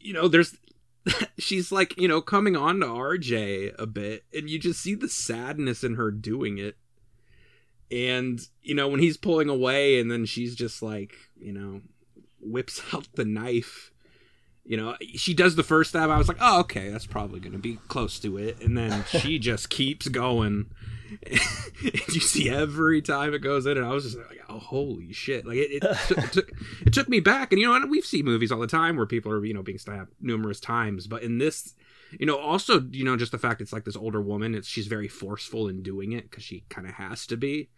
[0.00, 0.56] you know there's
[1.38, 5.08] she's like, you know, coming on to RJ a bit, and you just see the
[5.08, 6.76] sadness in her doing it.
[7.90, 11.82] And, you know, when he's pulling away, and then she's just like, you know,
[12.40, 13.91] whips out the knife.
[14.64, 16.08] You know, she does the first stab.
[16.08, 18.60] I was like, oh, okay, that's probably going to be close to it.
[18.60, 20.70] And then she just keeps going.
[21.26, 21.40] and
[21.82, 25.46] you see every time it goes in, and I was just like, "Oh, holy shit!"
[25.46, 26.52] Like it, it, took, it, took,
[26.86, 27.52] it took me back.
[27.52, 29.78] And you know, we've seen movies all the time where people are you know being
[29.78, 31.74] stabbed numerous times, but in this,
[32.18, 34.86] you know, also you know just the fact it's like this older woman, it's she's
[34.86, 37.68] very forceful in doing it because she kind of has to be.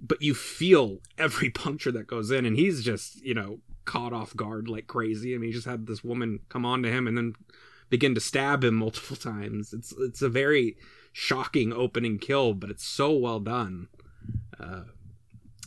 [0.00, 4.36] But you feel every puncture that goes in, and he's just you know caught off
[4.36, 5.34] guard like crazy.
[5.34, 7.34] I mean, he just had this woman come on to him and then
[7.88, 9.72] begin to stab him multiple times.
[9.72, 10.76] It's it's a very
[11.12, 13.88] shocking opening kill, but it's so well done.
[14.58, 14.82] Uh,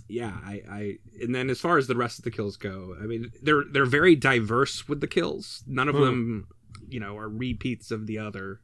[0.08, 3.06] yeah, I, I, and then as far as the rest of the kills go, I
[3.06, 5.64] mean, they're they're very diverse with the kills.
[5.68, 6.04] None of hmm.
[6.04, 6.48] them,
[6.88, 8.62] you know, are repeats of the other.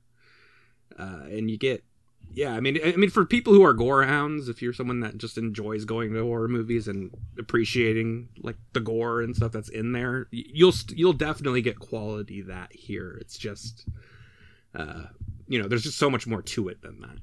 [0.98, 1.84] Uh, and you get,
[2.34, 5.18] yeah, I mean, I mean, for people who are gore hounds, if you're someone that
[5.18, 9.94] just enjoys going to horror movies and appreciating like the gore and stuff that's in
[9.94, 13.18] there, you'll you'll definitely get quality that here.
[13.22, 13.88] It's just,
[14.74, 15.04] uh,
[15.48, 17.18] you know, there's just so much more to it than that.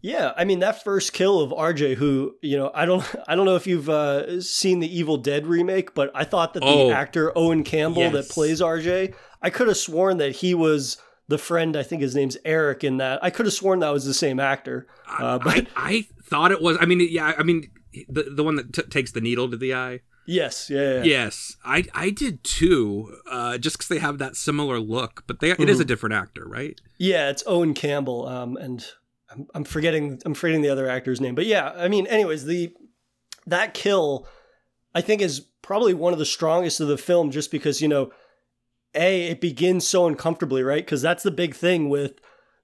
[0.00, 3.46] Yeah, I mean that first kill of RJ, who you know, I don't, I don't
[3.46, 6.90] know if you've uh, seen the Evil Dead remake, but I thought that the oh,
[6.90, 8.12] actor Owen Campbell yes.
[8.12, 10.98] that plays RJ, I could have sworn that he was
[11.28, 11.76] the friend.
[11.76, 12.84] I think his name's Eric.
[12.84, 14.86] In that, I could have sworn that was the same actor.
[15.08, 16.76] Uh, but I, I, thought it was.
[16.80, 17.70] I mean, yeah, I mean
[18.08, 20.00] the the one that t- takes the needle to the eye.
[20.26, 23.16] Yes, yeah, yeah, yes, I I did too.
[23.30, 25.62] Uh, just because they have that similar look, but they mm-hmm.
[25.62, 25.88] it is a mm-hmm.
[25.88, 26.80] different actor, right?
[26.98, 28.26] Yeah, it's Owen Campbell.
[28.26, 28.86] Um, and
[29.30, 32.72] I'm, I'm forgetting I'm forgetting the other actor's name, but yeah, I mean, anyways, the
[33.46, 34.26] that kill
[34.94, 38.10] I think is probably one of the strongest of the film, just because you know,
[38.94, 40.84] a it begins so uncomfortably, right?
[40.84, 42.20] Because that's the big thing with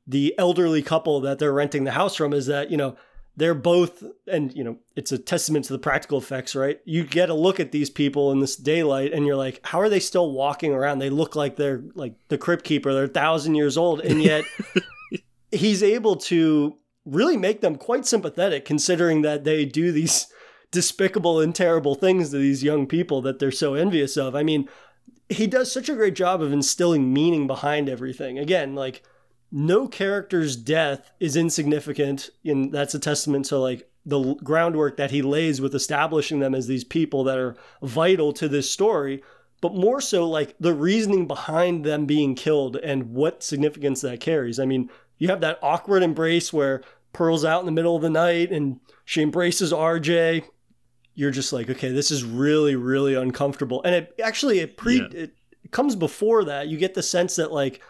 [0.07, 2.97] the elderly couple that they're renting the house from is that you know
[3.37, 6.81] they're both and you know it's a testament to the practical effects right?
[6.85, 9.89] You get a look at these people in this daylight and you're like how are
[9.89, 10.99] they still walking around?
[10.99, 12.93] They look like they're like the crypt keeper.
[12.93, 14.01] They're a thousand years old.
[14.01, 14.45] And yet
[15.51, 16.76] he's able to
[17.07, 20.26] really make them quite sympathetic considering that they do these
[20.70, 24.35] despicable and terrible things to these young people that they're so envious of.
[24.35, 24.68] I mean
[25.31, 28.39] he does such a great job of instilling meaning behind everything.
[28.39, 29.03] Again like
[29.53, 35.22] no character's death is insignificant and that's a testament to like the groundwork that he
[35.22, 39.22] lays with establishing them as these people that are vital to this story
[39.61, 44.59] but more so like the reasoning behind them being killed and what significance that carries.
[44.59, 48.11] I mean you have that awkward embrace where pearl's out in the middle of the
[48.11, 50.45] night and she embraces rj
[51.21, 55.09] you're just like okay this is really really uncomfortable and it actually it pre yeah.
[55.12, 55.35] it
[55.71, 57.81] comes before that you get the sense that like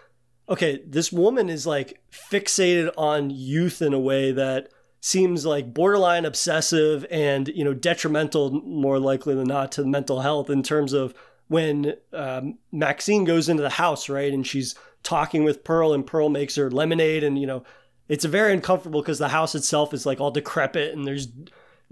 [0.50, 4.68] okay, this woman is like fixated on youth in a way that
[5.00, 10.50] seems like borderline obsessive and you know detrimental more likely than not to mental health
[10.50, 11.14] in terms of
[11.48, 16.28] when um, Maxine goes into the house right and she's talking with Pearl and Pearl
[16.28, 17.64] makes her lemonade and you know
[18.08, 21.28] it's very uncomfortable because the house itself is like all decrepit and there's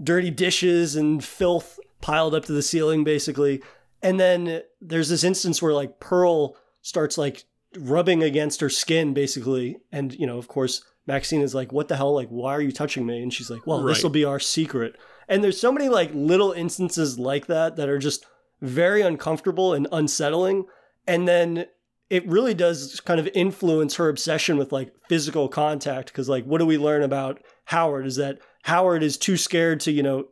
[0.01, 3.61] dirty dishes and filth piled up to the ceiling basically.
[4.01, 7.43] And then there's this instance where like Pearl starts like
[7.77, 9.77] rubbing against her skin basically.
[9.91, 12.13] And you know of course Maxine is like what the hell?
[12.13, 13.21] Like why are you touching me?
[13.21, 14.95] And she's like well this will be our secret.
[15.27, 18.25] And there's so many like little instances like that that are just
[18.61, 20.65] very uncomfortable and unsettling.
[21.07, 21.65] And then
[22.09, 26.57] it really does kind of influence her obsession with like physical contact because like what
[26.57, 30.27] do we learn about Howard is that Howard is too scared to you know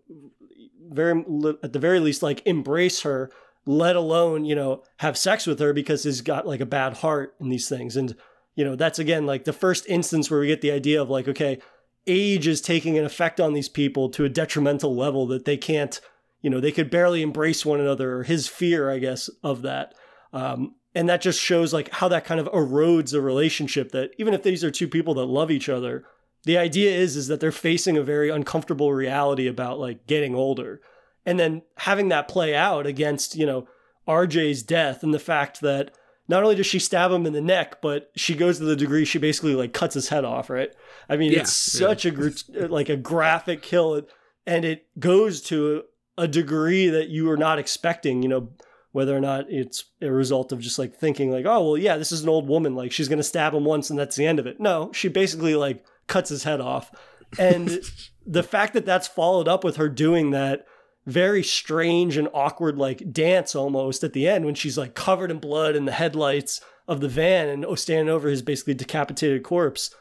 [0.89, 1.23] very
[1.63, 3.30] at the very least like embrace her
[3.67, 7.36] let alone you know have sex with her because he's got like a bad heart
[7.39, 7.97] in these things.
[7.97, 8.15] And
[8.55, 11.28] you know that's again like the first instance where we get the idea of like
[11.28, 11.59] okay
[12.07, 15.99] age is taking an effect on these people to a detrimental level that they can't
[16.41, 19.93] you know they could barely embrace one another or his fear i guess of that.
[20.34, 24.34] Um, and that just shows like how that kind of erodes a relationship that even
[24.34, 26.05] if these are two people that love each other
[26.48, 30.82] the idea is is that they're facing a very uncomfortable reality about like getting older.
[31.26, 33.68] And then having that play out against you know
[34.08, 35.91] rj's death and the fact that
[36.30, 39.04] not only does she stab him in the neck but she goes to the degree
[39.04, 40.70] she basically like cuts his head off right?
[41.10, 41.88] I mean Yeah, it's yeah.
[41.88, 44.04] such a gr- like a graphic kill
[44.45, 45.84] and it goes to
[46.18, 48.48] a degree that you are not expecting you know
[48.93, 52.14] whether or not it's a result of just like thinking like oh well yeah this
[52.14, 54.39] is an old woman like she's going to stab him once and that's the end
[54.39, 54.62] of it.
[54.62, 56.91] No she basically like cuts his head off.
[57.38, 57.80] And
[58.26, 60.66] the fact that that's followed up with her doing that
[61.05, 65.39] very strange and awkward like dance almost at the end when she's like covered in
[65.39, 69.95] blood in the headlights of the van and standing over his basically decapitated corpse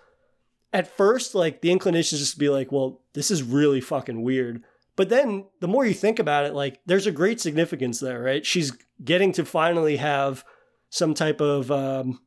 [0.73, 4.23] at first like the inclination is just to be like well this is really fucking
[4.23, 4.63] weird.
[4.97, 8.45] But then the more you think about it like there's a great significance there right?
[8.45, 10.45] She's getting to finally have
[10.91, 12.21] some type of um,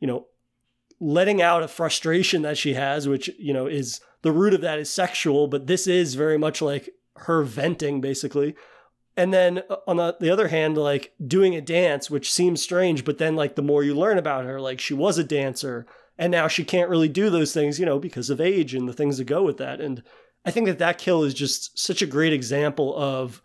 [0.00, 0.26] you know
[1.00, 4.78] letting out a frustration that she has which you know is the root of that
[4.78, 8.54] is sexual but this is very much like her venting basically.
[9.16, 13.04] And then uh, on the, the other hand like doing a dance which seems strange
[13.04, 15.86] but then like the more you learn about her like she was a dancer
[16.16, 18.92] and now she can't really do those things you know because of age and the
[18.92, 19.80] things that go with that.
[19.80, 20.02] And
[20.44, 23.42] i think that that kill is just such a great example of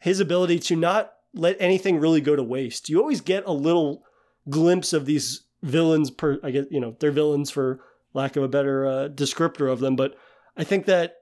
[0.00, 2.88] his ability to not let anything really go to waste.
[2.88, 4.04] You always get a little
[4.48, 7.80] glimpse of these villains per i guess you know they're villains for
[8.12, 10.14] lack of a better uh, descriptor of them but
[10.56, 11.16] i think that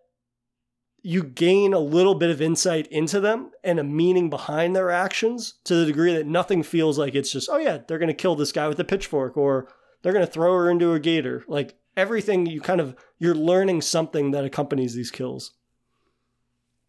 [1.07, 5.59] you gain a little bit of insight into them and a meaning behind their actions
[5.63, 8.35] to the degree that nothing feels like it's just, oh yeah, they're going to kill
[8.35, 9.69] this guy with a pitchfork or
[10.01, 11.45] they're going to throw her into a gator.
[11.47, 15.53] Like everything you kind of, you're learning something that accompanies these kills.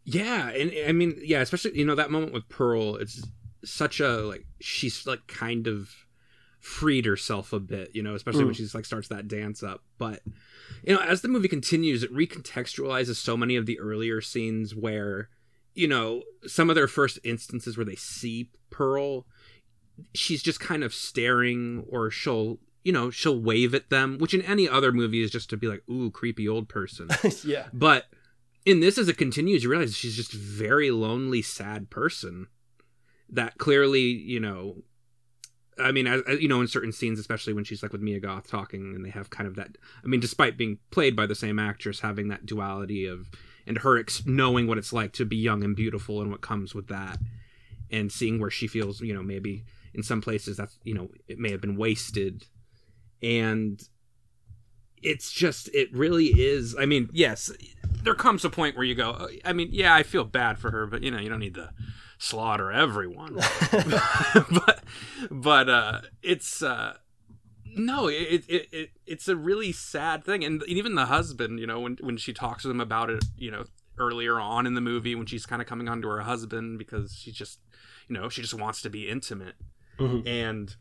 [0.06, 2.96] Yeah, and I mean, yeah, especially you know that moment with Pearl.
[2.96, 3.24] It's
[3.66, 5.90] such a like she's like kind of
[6.66, 8.58] freed herself a bit, you know, especially when Mm.
[8.58, 9.84] she's like starts that dance up.
[10.00, 10.24] But
[10.84, 15.30] you know, as the movie continues, it recontextualizes so many of the earlier scenes where
[15.76, 19.28] you know some of their first instances where they see Pearl,
[20.16, 24.42] she's just kind of staring, or she'll you know she'll wave at them, which in
[24.42, 27.10] any other movie is just to be like, ooh, creepy old person.
[27.44, 27.68] yeah.
[27.74, 28.06] But
[28.66, 32.48] in this, as it continues, you realize she's just a very lonely, sad person
[33.30, 34.78] that clearly, you know,
[35.78, 36.08] I mean,
[36.40, 39.10] you know, in certain scenes, especially when she's like with Mia Goth talking, and they
[39.10, 39.78] have kind of that.
[40.04, 43.30] I mean, despite being played by the same actress, having that duality of
[43.68, 46.74] and her ex- knowing what it's like to be young and beautiful and what comes
[46.74, 47.20] with that,
[47.92, 51.40] and seeing where she feels, you know, maybe in some places that's you know it
[51.40, 52.46] may have been wasted,
[53.22, 53.82] and
[55.04, 56.76] it's just it really is.
[56.80, 57.52] I mean, yes,
[58.04, 60.72] there comes a point where you go, "Oh, I mean, yeah, I feel bad for
[60.72, 61.72] her, but you know, you don't need to
[62.26, 63.36] slaughter everyone.
[63.72, 64.84] but
[65.30, 66.96] but uh it's uh
[67.78, 71.82] no, it, it it it's a really sad thing, and even the husband, you know,
[71.82, 73.66] when when she talks to him about it, you know,
[73.98, 77.14] earlier on in the movie when she's kind of coming on to her husband because
[77.16, 77.60] she just,
[78.08, 79.56] you know, she just wants to be intimate,
[80.00, 80.26] Mhm.
[80.26, 80.76] and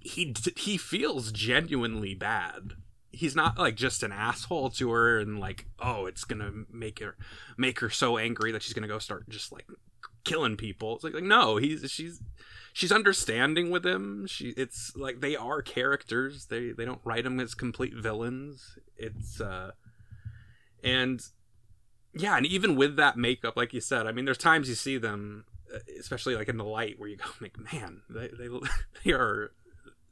[0.00, 2.72] he he feels genuinely bad.
[3.12, 7.16] He's not like just an asshole to her and like, oh, it's gonna make her
[7.56, 9.66] make her so angry that she's gonna go start just like
[10.28, 10.94] killing people.
[10.94, 12.20] It's like, like no, he's she's
[12.72, 14.26] she's understanding with him.
[14.26, 16.46] She it's like they are characters.
[16.46, 18.78] They they don't write them as complete villains.
[18.96, 19.72] It's uh
[20.82, 21.20] and
[22.14, 24.96] yeah, and even with that makeup, like you said, I mean, there's times you see
[24.98, 28.48] them, uh, especially like in the light, where you go, like, man, they they
[29.04, 29.52] they are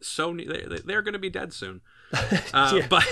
[0.01, 1.81] so they- they're going to be dead soon.
[2.13, 2.87] Uh, Yeah.
[2.89, 3.05] But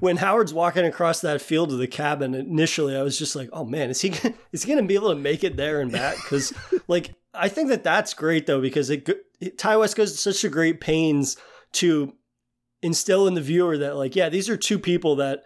[0.00, 3.64] when Howard's walking across that field to the cabin, initially I was just like, "Oh
[3.64, 5.90] man, is he gonna, is he going to be able to make it there and
[5.90, 6.52] back?" Because
[6.88, 9.08] like I think that that's great though because it,
[9.40, 11.36] it Ti West goes to such a great pains
[11.72, 12.14] to
[12.82, 15.42] instill in the viewer that like, yeah, these are two people that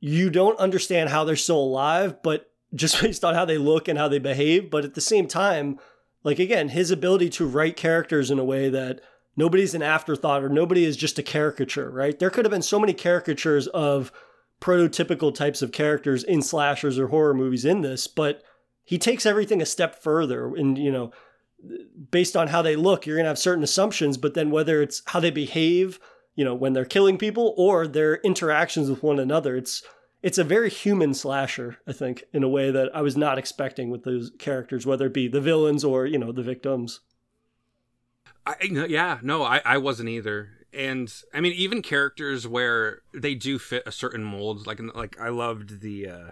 [0.00, 3.98] you don't understand how they're still alive, but just based on how they look and
[3.98, 5.78] how they behave, but at the same time,
[6.24, 9.00] like again, his ability to write characters in a way that
[9.36, 12.18] nobody's an afterthought or nobody is just a caricature, right?
[12.18, 14.12] There could have been so many caricatures of
[14.60, 18.42] prototypical types of characters in slashers or horror movies in this, but
[18.84, 21.10] he takes everything a step further and you know
[22.10, 25.02] based on how they look you're going to have certain assumptions but then whether it's
[25.06, 25.98] how they behave
[26.34, 29.82] you know when they're killing people or their interactions with one another it's
[30.22, 33.90] it's a very human slasher i think in a way that i was not expecting
[33.90, 37.00] with those characters whether it be the villains or you know the victims
[38.46, 40.50] I, yeah, no, I, I wasn't either.
[40.72, 45.28] And I mean, even characters where they do fit a certain mold, like like I
[45.28, 46.30] loved the uh,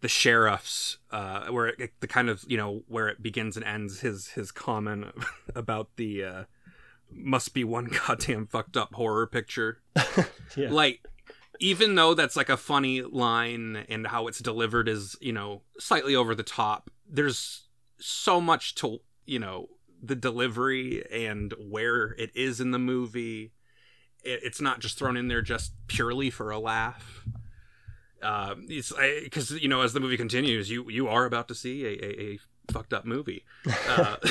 [0.00, 4.00] the sheriffs, uh, where it, the kind of you know where it begins and ends.
[4.00, 5.06] His his comment
[5.54, 6.44] about the uh,
[7.10, 9.82] must be one goddamn fucked up horror picture.
[10.56, 11.06] yeah Like,
[11.60, 16.16] even though that's like a funny line and how it's delivered is you know slightly
[16.16, 19.68] over the top, there's so much to you know
[20.06, 23.52] the delivery and where it is in the movie.
[24.22, 27.24] It, it's not just thrown in there just purely for a laugh.
[28.22, 28.92] Uh, it's
[29.22, 32.20] because you know as the movie continues, you you are about to see a, a,
[32.34, 32.38] a
[32.72, 33.44] fucked up movie.
[33.88, 34.16] Uh,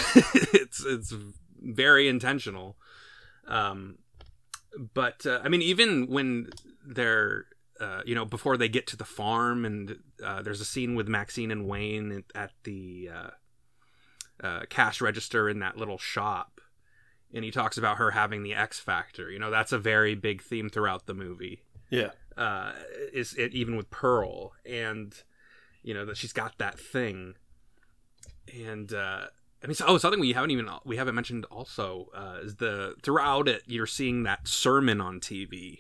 [0.54, 1.14] it's it's
[1.62, 2.76] very intentional.
[3.48, 3.98] Um,
[4.94, 6.50] but uh, I mean, even when
[6.86, 7.46] they're
[7.80, 11.08] uh, you know before they get to the farm, and uh, there's a scene with
[11.08, 13.10] Maxine and Wayne at- at the
[14.42, 16.62] uh, cash register in that little shop,
[17.34, 19.30] and he talks about her having the X factor.
[19.30, 21.64] You know, that's a very big theme throughout the movie.
[21.90, 22.74] yeah Uh,
[23.14, 25.14] is it even with Pearl, and
[25.82, 27.36] you know that she's got that thing,
[28.54, 29.28] and uh,
[29.64, 32.96] I mean, so, oh, something we haven't even we haven't mentioned also uh, is the
[33.02, 35.80] throughout it you're seeing that sermon on TV,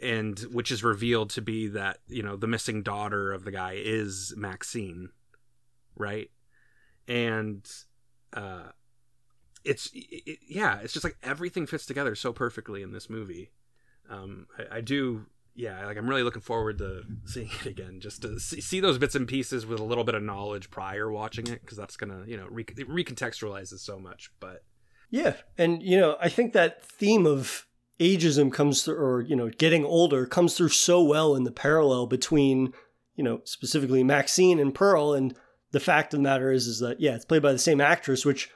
[0.00, 3.74] and which is revealed to be that you know the missing daughter of the guy
[3.76, 5.10] is Maxine,
[5.96, 6.30] right?
[7.08, 7.68] And
[8.32, 8.70] uh,
[9.64, 13.50] it's it, yeah, it's just like everything fits together so perfectly in this movie.
[14.08, 15.26] Um, I, I do
[15.56, 18.98] yeah, like I'm really looking forward to seeing it again, just to see, see those
[18.98, 22.24] bits and pieces with a little bit of knowledge prior watching it, because that's gonna,
[22.26, 24.30] you know, re- it recontextualizes so much.
[24.38, 24.64] But
[25.10, 27.66] Yeah, and you know, I think that theme of
[27.98, 32.06] ageism comes through, or you know, getting older comes through so well in the parallel
[32.06, 32.74] between,
[33.14, 35.14] you know, specifically Maxine and Pearl.
[35.14, 35.34] And
[35.76, 38.24] the fact of the matter is, is that yeah, it's played by the same actress,
[38.24, 38.50] which,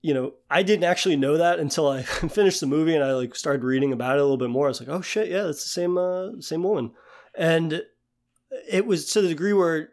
[0.00, 3.34] you know, I didn't actually know that until I finished the movie and I like
[3.34, 4.66] started reading about it a little bit more.
[4.66, 6.92] I was like, oh shit, yeah, it's the same, uh, same woman,
[7.36, 7.82] and
[8.70, 9.88] it was to the degree where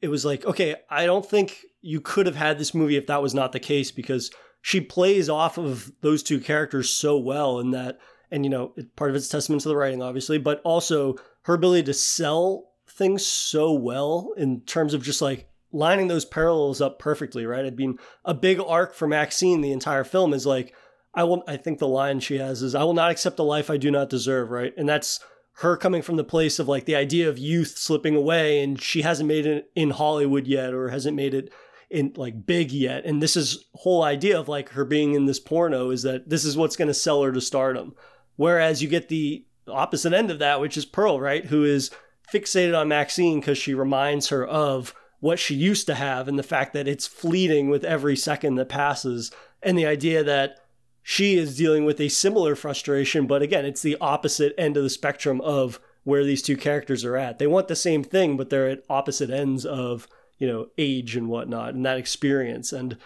[0.00, 3.20] it was like, okay, I don't think you could have had this movie if that
[3.20, 7.72] was not the case because she plays off of those two characters so well in
[7.72, 7.98] that
[8.30, 11.82] and you know part of it's testament to the writing obviously but also her ability
[11.82, 17.46] to sell things so well in terms of just like lining those parallels up perfectly
[17.46, 17.66] right?
[17.66, 20.74] I mean a big arc for maxine the entire film is like
[21.14, 23.68] i will i think the line she has is i will not accept a life
[23.68, 24.72] i do not deserve right?
[24.76, 25.20] And that's
[25.56, 29.02] her coming from the place of like the idea of youth slipping away and she
[29.02, 31.52] hasn't made it in hollywood yet or hasn't made it
[31.92, 33.04] in like big yet.
[33.04, 36.44] And this is whole idea of like her being in this porno is that this
[36.44, 37.94] is what's going to sell her to stardom.
[38.36, 41.44] Whereas you get the opposite end of that which is pearl right?
[41.44, 41.90] Who is
[42.32, 46.42] fixated on maxine because she reminds her of what she used to have and the
[46.42, 49.30] fact that it's fleeting with every second that passes.
[49.62, 50.56] And the idea that
[51.00, 54.90] she is dealing with a similar frustration but again it's the opposite end of the
[54.90, 57.38] spectrum of where these two characters are at.
[57.38, 60.08] They want the same thing but they're at opposite ends of
[60.38, 62.72] you know age and whatnot and that experience.
[62.72, 62.98] And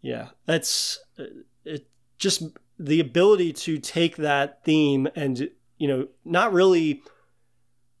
[0.00, 1.24] yeah that's uh,
[1.66, 2.42] it just
[2.78, 7.02] the ability to take that theme and you know not really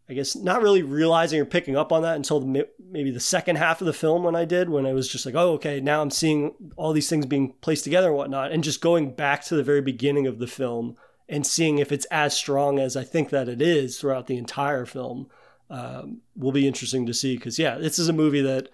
[0.08, 3.56] i guess not really realizing or picking up on that until the, maybe the second
[3.56, 6.00] half of the film when i did when i was just like oh okay now
[6.00, 9.54] i'm seeing all these things being placed together and whatnot and just going back to
[9.56, 10.96] the very beginning of the film
[11.28, 14.86] and seeing if it's as strong as i think that it is throughout the entire
[14.86, 15.28] film
[15.70, 18.68] um, will be interesting to see because yeah this is a movie that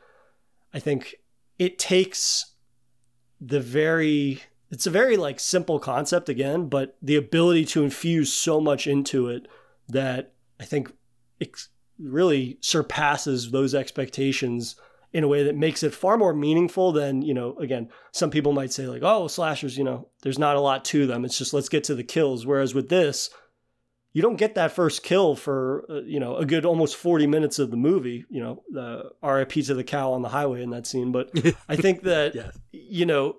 [0.72, 1.16] i think
[1.58, 2.54] it takes
[3.40, 8.60] the very it's a very like simple concept again but the ability to infuse so
[8.60, 9.46] much into it
[9.88, 10.92] that i think
[11.40, 11.50] it
[11.98, 14.76] really surpasses those expectations
[15.12, 18.52] in a way that makes it far more meaningful than, you know, again, some people
[18.52, 21.24] might say, like, oh, slashers, you know, there's not a lot to them.
[21.24, 22.44] It's just let's get to the kills.
[22.44, 23.30] Whereas with this,
[24.12, 27.60] you don't get that first kill for, uh, you know, a good almost 40 minutes
[27.60, 30.86] of the movie, you know, the RIP to the cow on the highway in that
[30.86, 31.12] scene.
[31.12, 31.30] But
[31.68, 32.58] I think that, Yes.
[32.72, 33.36] you know,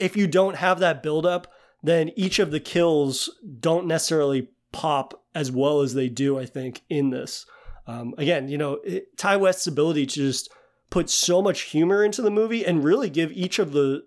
[0.00, 3.28] if you don't have that buildup, then each of the kills
[3.60, 7.46] don't necessarily pop as well as they do, I think, in this.
[7.86, 10.50] Um, again, you know, it, Ti West's ability to just
[10.90, 14.04] put so much humor into the movie and really give each of the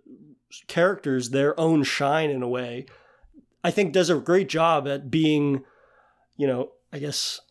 [0.67, 2.86] characters their own shine in a way,
[3.63, 5.63] I think does a great job at being,
[6.38, 7.41] you know, I guess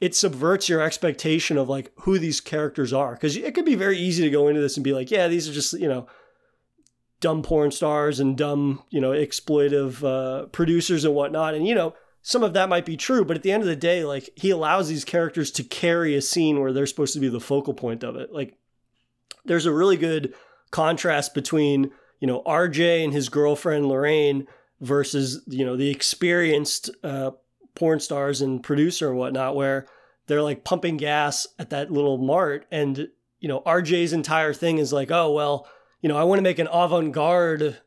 [0.00, 3.14] it subverts your expectation of like who these characters are.
[3.14, 5.48] Because it could be very easy to go into this and be like, yeah, these
[5.48, 6.06] are just, you know,
[7.20, 11.54] dumb porn stars and dumb, you know, exploitive uh, producers and whatnot.
[11.54, 11.94] And, you know,
[12.28, 14.50] some of that might be true, but at the end of the day, like he
[14.50, 18.02] allows these characters to carry a scene where they're supposed to be the focal point
[18.02, 18.32] of it.
[18.32, 18.58] Like
[19.44, 20.34] there's a really good
[20.72, 24.48] contrast between, you know, RJ and his girlfriend Lorraine
[24.80, 27.30] versus, you know, the experienced uh,
[27.76, 29.86] porn stars and producer and whatnot, where
[30.26, 32.66] they're like pumping gas at that little mart.
[32.72, 33.06] And,
[33.38, 35.68] you know, RJ's entire thing is like, oh, well,
[36.02, 37.78] you know, I want to make an avant garde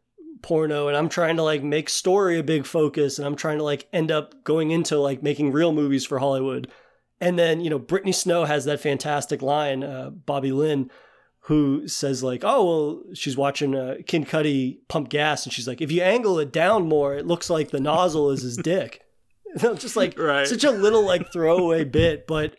[0.41, 3.63] porno and I'm trying to like make story a big focus and I'm trying to
[3.63, 6.71] like end up going into like making real movies for Hollywood.
[7.21, 10.89] And then, you know, Brittany Snow has that fantastic line, uh, Bobby Lynn,
[11.43, 15.45] who says like, oh, well, she's watching uh, Kid Cudi pump gas.
[15.45, 18.43] And she's like, if you angle it down more, it looks like the nozzle is
[18.43, 19.01] his dick.
[19.57, 20.47] Just like Right.
[20.47, 22.55] such a little like throwaway bit, but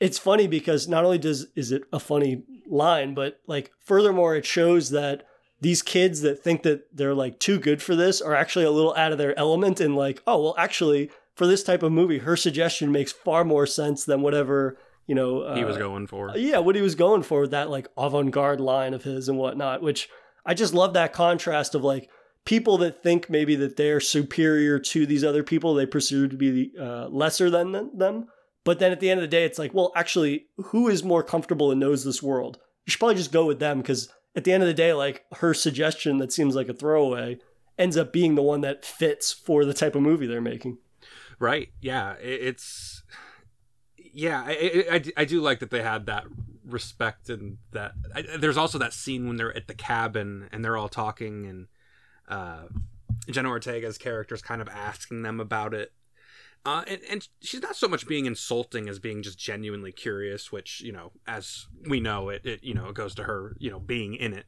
[0.00, 4.44] it's funny because not only does is it a funny line, but like furthermore, it
[4.44, 5.24] shows that
[5.60, 8.94] these kids that think that they're like too good for this are actually a little
[8.96, 12.36] out of their element and like, oh well, actually for this type of movie, her
[12.36, 16.32] suggestion makes far more sense than whatever you know uh, he was going for.
[16.36, 19.82] yeah, what he was going for with that like avant-garde line of his and whatnot,
[19.82, 20.08] which
[20.46, 22.10] I just love that contrast of like
[22.44, 26.72] people that think maybe that they're superior to these other people they pursue to be
[26.78, 28.26] uh, lesser than them.
[28.64, 31.22] But then at the end of the day, it's like, well, actually, who is more
[31.22, 32.58] comfortable and knows this world?
[32.86, 35.24] You should probably just go with them because at the end of the day, like
[35.36, 37.38] her suggestion that seems like a throwaway
[37.78, 40.78] ends up being the one that fits for the type of movie they're making.
[41.38, 41.70] Right.
[41.80, 42.14] Yeah.
[42.20, 43.02] It's.
[44.16, 46.24] Yeah, I, I, I- do like that they had that
[46.64, 47.92] respect and that.
[48.14, 51.66] I, there's also that scene when they're at the cabin and they're all talking and
[52.28, 52.64] uh,
[53.28, 55.92] Jenna Ortega's character's kind of asking them about it.
[56.66, 60.80] Uh, and, and she's not so much being insulting as being just genuinely curious, which,
[60.80, 63.78] you know, as we know, it, it you know, it goes to her, you know,
[63.78, 64.46] being in it.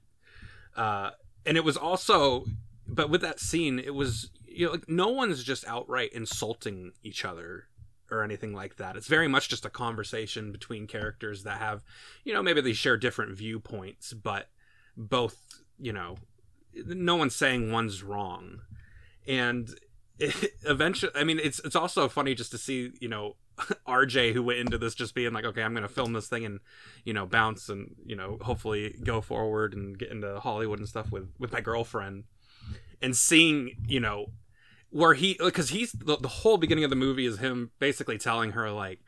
[0.74, 1.10] Uh,
[1.44, 2.46] and it was also,
[2.88, 7.24] but with that scene, it was, you know, like no one's just outright insulting each
[7.24, 7.64] other
[8.10, 8.96] or anything like that.
[8.96, 11.84] It's very much just a conversation between characters that have,
[12.24, 14.48] you know, maybe they share different viewpoints, but
[14.96, 15.36] both,
[15.78, 16.16] you know,
[16.74, 18.60] no one's saying one's wrong.
[19.26, 19.68] And
[20.18, 23.36] it, eventually, I mean, it's it's also funny just to see, you know,
[23.88, 26.60] RJ who went into this just being like, okay, I'm to film this thing and,
[27.04, 31.10] you know, bounce and, you know, hopefully go forward and get into Hollywood and stuff
[31.10, 32.24] with with my girlfriend.
[33.02, 34.30] And seeing, you know,
[34.90, 38.52] where he because he's the, the whole beginning of the movie is him basically telling
[38.52, 39.00] her like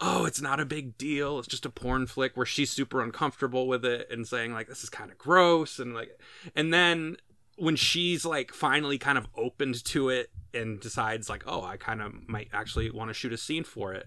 [0.00, 3.68] oh it's not a big deal it's just a porn flick where she's super uncomfortable
[3.68, 6.18] with it and saying like this is kind of gross and like
[6.56, 7.16] and then
[7.60, 12.00] when she's like finally kind of opened to it and decides like oh i kind
[12.02, 14.06] of might actually want to shoot a scene for it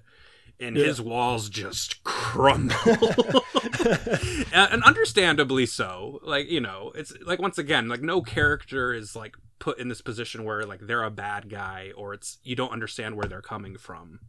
[0.60, 0.86] and Yeah.
[0.86, 2.76] his walls just crumble.
[4.54, 6.20] And and understandably so.
[6.24, 10.02] Like you know it's like once again like no character is like put in this
[10.02, 13.78] position where like they're a bad guy or it's you don't understand where they're coming
[13.78, 14.20] from.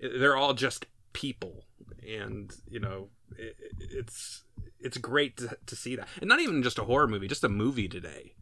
[0.00, 1.64] They're all just people.
[2.06, 4.42] And you know it, it's
[4.80, 6.08] it's great to, to see that.
[6.20, 8.34] And not even just a horror movie just a movie today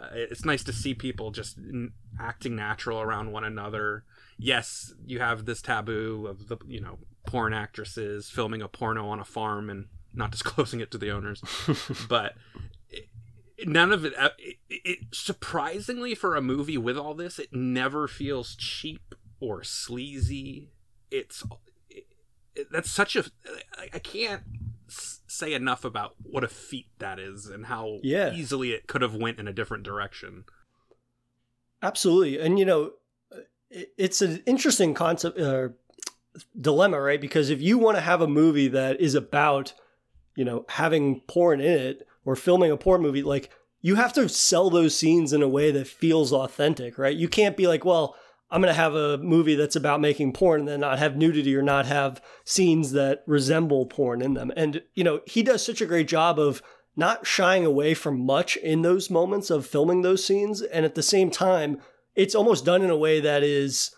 [0.00, 4.04] uh, it's nice to see people just n- acting natural around one another.
[4.38, 9.20] Yes you have this taboo of the you know porn actresses filming a porno on
[9.20, 11.42] a farm and not disclosing it to the owners.
[12.08, 12.34] But
[12.88, 13.08] it,
[13.68, 18.08] none of it, uh, it, it surprisingly for a movie with all this it never
[18.08, 20.70] feels cheap or sleazy.
[21.10, 21.44] It's
[21.90, 22.06] it,
[22.54, 23.24] it- that's such a
[23.76, 24.42] I- i can't
[25.30, 28.32] say enough about what a feat that is and how Yeah.
[28.34, 30.44] easily it could have went in a different direction
[31.82, 32.38] Absolutely.
[32.38, 32.92] And, you know,
[33.70, 35.68] it's an interesting concept, uh,
[36.60, 37.20] dilemma, right?
[37.20, 39.72] Because if you want to have a movie that is about,
[40.36, 43.50] you know, having porn in it or filming a porn movie, like
[43.80, 47.16] you have to sell those scenes in a way that feels authentic, right?
[47.16, 48.14] You can't be like, well,
[48.50, 51.54] I'm going to have a movie that's about making porn and then not have nudity
[51.54, 54.52] or not have scenes that resemble porn in them.
[54.56, 56.60] And, you know, he does such a great job of
[56.96, 60.62] not shying away from much in those moments of filming those scenes.
[60.62, 61.78] And at the same time,
[62.16, 63.94] it's almost done in a way that is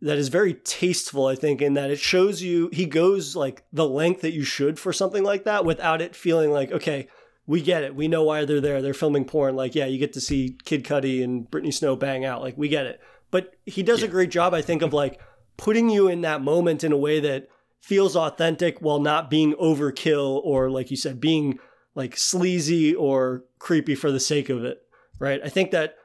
[0.00, 3.88] that is very tasteful, I think, in that it shows you he goes like the
[3.88, 7.08] length that you should for something like that without it feeling like, okay,
[7.46, 7.94] we get it.
[7.94, 8.82] We know why they're there.
[8.82, 9.56] They're filming porn.
[9.56, 12.42] Like, yeah, you get to see Kid Cudi and Brittany Snow bang out.
[12.42, 13.00] Like, we get it
[13.34, 14.06] but he does yeah.
[14.06, 15.20] a great job, I think, of like
[15.56, 17.48] putting you in that moment in a way that
[17.80, 21.58] feels authentic while not being overkill or, like you said, being
[21.96, 24.82] like sleazy or creepy for the sake of it.
[25.18, 25.40] Right.
[25.42, 25.96] I think that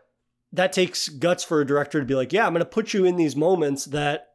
[0.54, 3.06] that takes guts for a director to be like, yeah, I'm going to put you
[3.06, 4.30] in these moments that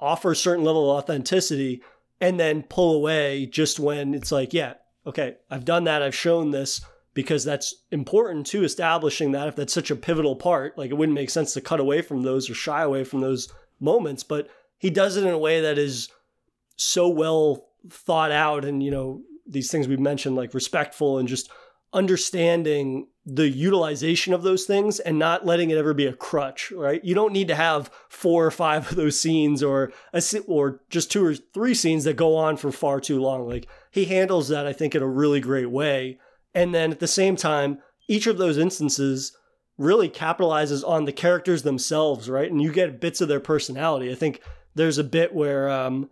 [0.00, 1.82] offer a certain level of authenticity
[2.18, 4.72] and then pull away just when it's like, yeah,
[5.06, 6.00] okay, I've done that.
[6.02, 6.80] I've shown this
[7.18, 11.16] because that's important to establishing that if that's such a pivotal part like it wouldn't
[11.16, 14.48] make sense to cut away from those or shy away from those moments but
[14.78, 16.10] he does it in a way that is
[16.76, 21.50] so well thought out and you know these things we've mentioned like respectful and just
[21.92, 27.04] understanding the utilization of those things and not letting it ever be a crutch right?
[27.04, 31.10] You don't need to have four or five of those scenes or a or just
[31.10, 33.48] two or three scenes that go on for far too long.
[33.48, 36.18] Like he handles that i think in a really great way
[36.58, 37.78] and then at the same time,
[38.08, 39.32] each of those instances
[39.76, 42.50] really capitalizes on the characters themselves, right?
[42.50, 44.10] And you get bits of their personality.
[44.10, 44.40] I think
[44.74, 46.10] there's a bit where um,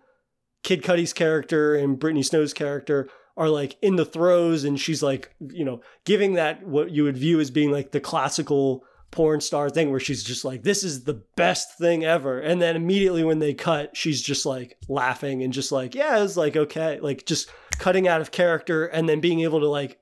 [0.63, 5.35] Kid Cudi's character and Brittany Snow's character are like in the throes, and she's like,
[5.51, 9.69] you know, giving that what you would view as being like the classical porn star
[9.69, 12.39] thing where she's just like, this is the best thing ever.
[12.39, 16.37] And then immediately when they cut, she's just like laughing and just like, yeah, it's
[16.37, 19.99] like, okay, like just cutting out of character and then being able to like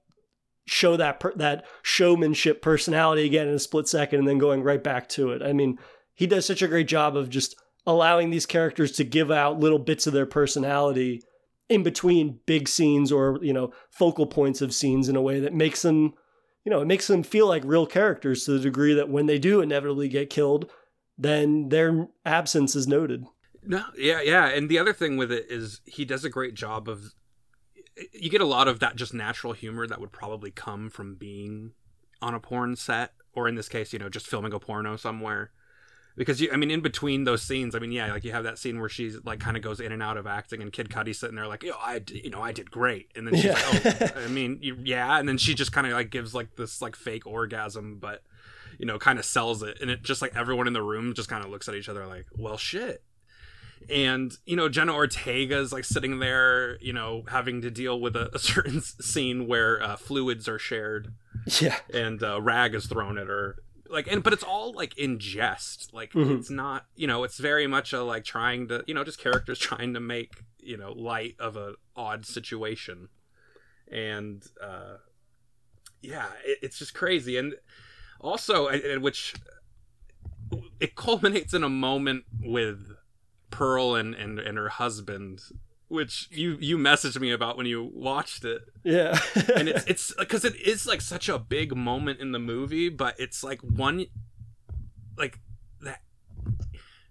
[0.66, 4.82] show that per- that showmanship personality again in a split second and then going right
[4.82, 5.42] back to it.
[5.42, 5.78] I mean,
[6.14, 7.56] he does such a great job of just
[7.86, 11.22] allowing these characters to give out little bits of their personality
[11.68, 15.52] in between big scenes or, you know, focal points of scenes in a way that
[15.52, 16.14] makes them,
[16.64, 19.38] you know, it makes them feel like real characters to the degree that when they
[19.38, 20.70] do inevitably get killed,
[21.16, 23.24] then their absence is noted.
[23.62, 24.46] No, yeah, yeah.
[24.46, 27.14] And the other thing with it is he does a great job of
[28.12, 31.72] you get a lot of that just natural humor that would probably come from being
[32.20, 35.50] on a porn set or in this case you know just filming a porno somewhere.
[36.16, 38.56] Because you i mean in between those scenes i mean yeah like you have that
[38.56, 41.18] scene where she's like kind of goes in and out of acting and kid Cudi's
[41.18, 43.10] sitting there like yo i you know i did great.
[43.16, 43.54] And then she's yeah.
[43.84, 45.18] like oh i mean you, yeah.
[45.18, 48.22] And then she just kind of like gives like this like fake orgasm but
[48.78, 49.78] you know kind of sells it.
[49.80, 52.06] And it just like everyone in the room just kind of looks at each other
[52.06, 53.02] like well shit
[53.90, 58.30] and you know jenna ortega's like sitting there you know having to deal with a,
[58.34, 61.14] a certain scene where uh, fluids are shared.
[61.60, 61.76] Yeah.
[61.92, 63.56] And uh, rag is thrown at her.
[63.88, 65.92] Like and but it's all like in jest.
[65.92, 66.36] Like mm-hmm.
[66.36, 69.58] it's not you know it's very much a like trying to you know just characters
[69.58, 73.08] trying to make you know light of a odd situation.
[73.90, 74.96] And uh
[76.00, 77.36] yeah it, it's just crazy.
[77.36, 77.54] And
[78.20, 79.34] also which
[80.80, 82.93] it culminates in a moment with
[83.54, 85.40] Pearl and, and, and her husband,
[85.86, 88.62] which you you messaged me about when you watched it.
[88.82, 89.18] Yeah,
[89.56, 93.14] and it's it's because it is like such a big moment in the movie, but
[93.18, 94.06] it's like one
[95.16, 95.38] like
[95.82, 96.02] that.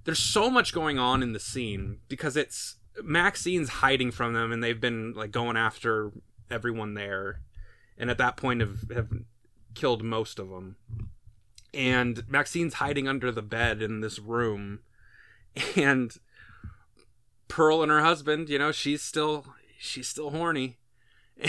[0.03, 4.61] There's so much going on in the scene because it's Maxine's hiding from them, and
[4.61, 6.11] they've been like going after
[6.51, 7.39] everyone there,
[7.97, 9.09] and at that point have have
[9.75, 10.75] killed most of them.
[11.73, 14.79] And Maxine's hiding under the bed in this room,
[15.75, 16.15] and
[17.47, 19.45] Pearl and her husband, you know, she's still
[19.79, 20.77] she's still horny.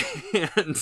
[0.57, 0.77] And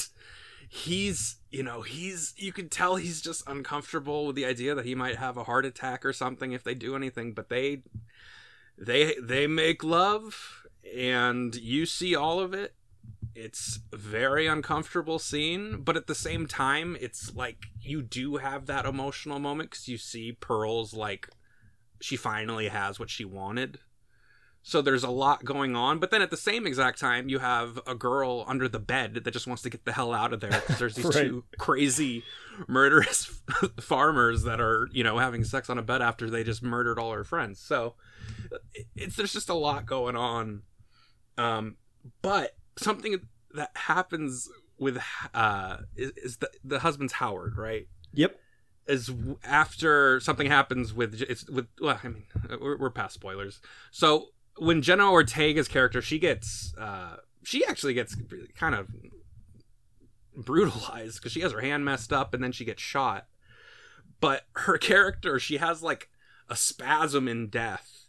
[0.69, 4.95] he's, you know, he's you can tell he's just uncomfortable with the idea that he
[4.95, 7.83] might have a heart attack or something if they do anything, but they
[8.79, 12.75] they they make love and you see all of it.
[13.35, 18.67] It's a very uncomfortable scene, but at the same time, it's like you do have
[18.67, 21.29] that emotional moment cuz you see Pearl's like
[22.01, 23.79] she finally has what she wanted
[24.65, 27.81] so there's a lot going on, but then at the same exact time, you have
[27.85, 30.51] a girl under the bed that just wants to get the hell out of there
[30.51, 31.15] because there's these right.
[31.15, 32.23] two crazy,
[32.69, 33.43] murderous
[33.81, 37.13] farmers that are you know having sex on a bed after they just murdered all
[37.13, 37.59] her friends.
[37.59, 37.95] So
[38.95, 40.63] it's there's just a lot going on.
[41.37, 41.77] Um,
[42.21, 43.17] but something
[43.55, 44.49] that happens
[44.79, 45.03] with
[45.35, 47.89] uh is, is the the husband's Howard, right?
[48.15, 48.39] Yep
[48.89, 49.13] is
[49.45, 52.25] after something happens with it's with well i mean
[52.61, 53.61] we're, we're past spoilers
[53.93, 54.27] so
[54.59, 58.17] when Jenna Ortega's character, she gets, uh, she actually gets
[58.57, 58.89] kind of
[60.37, 63.27] brutalized because she has her hand messed up and then she gets shot.
[64.21, 66.09] But her character, she has like
[66.49, 68.07] a spasm in death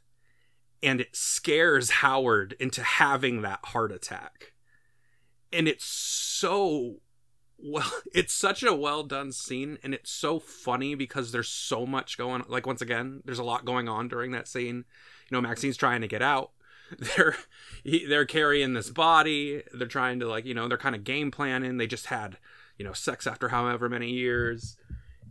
[0.81, 4.53] and it scares Howard into having that heart attack.
[5.51, 6.97] And it's so
[7.57, 12.17] well it's such a well done scene and it's so funny because there's so much
[12.17, 14.83] going on like once again there's a lot going on during that scene
[15.33, 16.51] know maxine's trying to get out.
[16.99, 17.35] They're
[17.83, 19.63] he, they're carrying this body.
[19.73, 21.77] They're trying to like you know they're kind of game planning.
[21.77, 22.37] They just had
[22.77, 24.77] you know sex after however many years.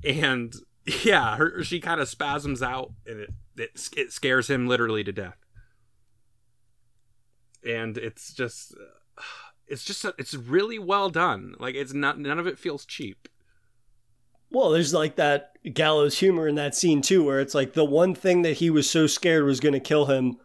[0.04, 0.54] And
[1.04, 5.12] yeah her, she kind of spasms out and it, it it scares him literally to
[5.12, 5.38] death.
[7.64, 8.74] And it's just
[9.68, 11.54] it's just it's really well done.
[11.58, 13.28] Like it's not none of it feels cheap
[14.52, 18.14] Well, there's like that gallows humor in that scene too, where it's like the one
[18.14, 20.36] thing that he was so scared was going to kill him,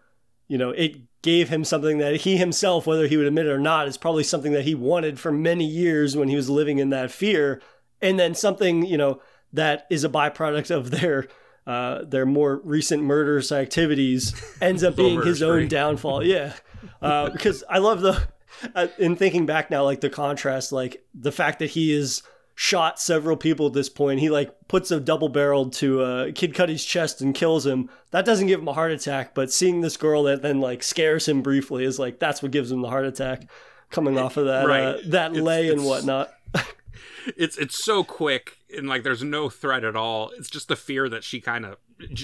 [0.47, 3.59] you know, it gave him something that he himself, whether he would admit it or
[3.59, 6.89] not, is probably something that he wanted for many years when he was living in
[6.91, 7.61] that fear.
[8.01, 9.21] And then something, you know,
[9.53, 11.27] that is a byproduct of their
[11.65, 16.23] uh, their more recent murderous activities ends up being his own downfall.
[16.23, 16.53] Yeah,
[17.01, 18.25] uh, because I love the
[18.73, 22.23] uh, in thinking back now, like the contrast, like the fact that he is
[22.59, 24.19] shot several people at this point.
[24.19, 27.87] He like puts a double barreled to uh, Kid Cudi's chest and kills him.
[28.09, 31.27] That doesn't give him a heart attack, but seeing this girl that then like scares
[31.27, 33.47] him briefly is like that's what gives him the heart attack.
[33.91, 35.11] Coming off of that uh, Right.
[35.11, 36.31] that It's- lay and whatnot.
[37.37, 41.07] it's it's so quick and like there's no threat at all it's just the fear
[41.09, 41.75] that she kind of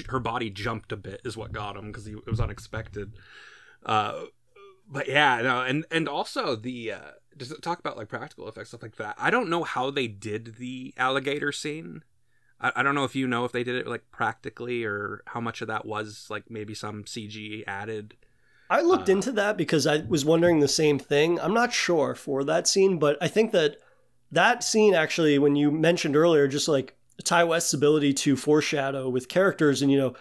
[0.08, 3.12] her body jumped a bit is what got him because it was unexpected
[3.86, 4.22] uh
[4.90, 7.00] but yeah no and and also the uh
[7.38, 9.16] does it talk about like practical effects stuff like that?
[9.18, 12.04] I don't know how they did the alligator scene.
[12.60, 15.40] I, I don't know if you know if they did it like practically or how
[15.40, 18.16] much of that was like maybe some cg added.
[18.70, 21.40] I looked Uh, into that because I was wondering the same thing.
[21.40, 23.78] I'm not sure for that scene, but I think that
[24.32, 29.28] that scene actually, when you mentioned earlier, just like Ti West's ability to foreshadow with
[29.28, 30.14] characters and, you know,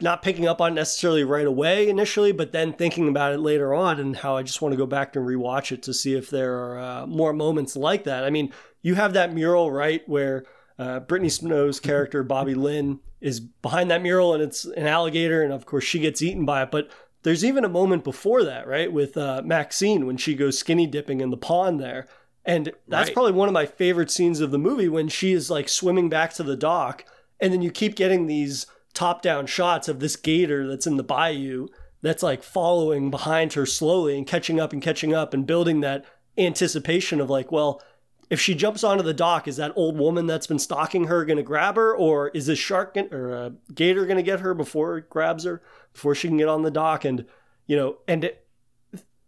[0.00, 4.00] not picking up on necessarily right away initially, but then thinking about it later on
[4.00, 6.54] and how I just want to go back and rewatch it to see if there
[6.54, 8.24] are uh, more moments like that.
[8.24, 10.44] I mean, you have that mural, right, where
[10.78, 15.52] uh, Brittany Snow's character, Bobby Lynn, is behind that mural and it's an alligator, and
[15.52, 16.70] of course she gets eaten by it.
[16.70, 16.90] But
[17.22, 21.20] there's even a moment before that, right, with uh, Maxine when she goes skinny dipping
[21.20, 22.06] in the pond there.
[22.44, 23.14] And that's Right.
[23.14, 26.34] probably one of my favorite scenes of the movie when she is like swimming back
[26.34, 27.06] to the dock.
[27.40, 31.02] And then you keep getting these top down shots of this gator that's in the
[31.02, 31.66] bayou
[32.00, 36.04] that's like following behind her slowly and catching up and catching up and building that
[36.36, 37.82] anticipation of like, well,
[38.30, 41.36] if she jumps onto the dock, is that old woman that's been stalking her going
[41.36, 44.98] to grab her, or is this shark or a gator going to get her before
[44.98, 47.04] it grabs her, before she can get on the dock?
[47.04, 47.26] And
[47.66, 48.46] you know, and it,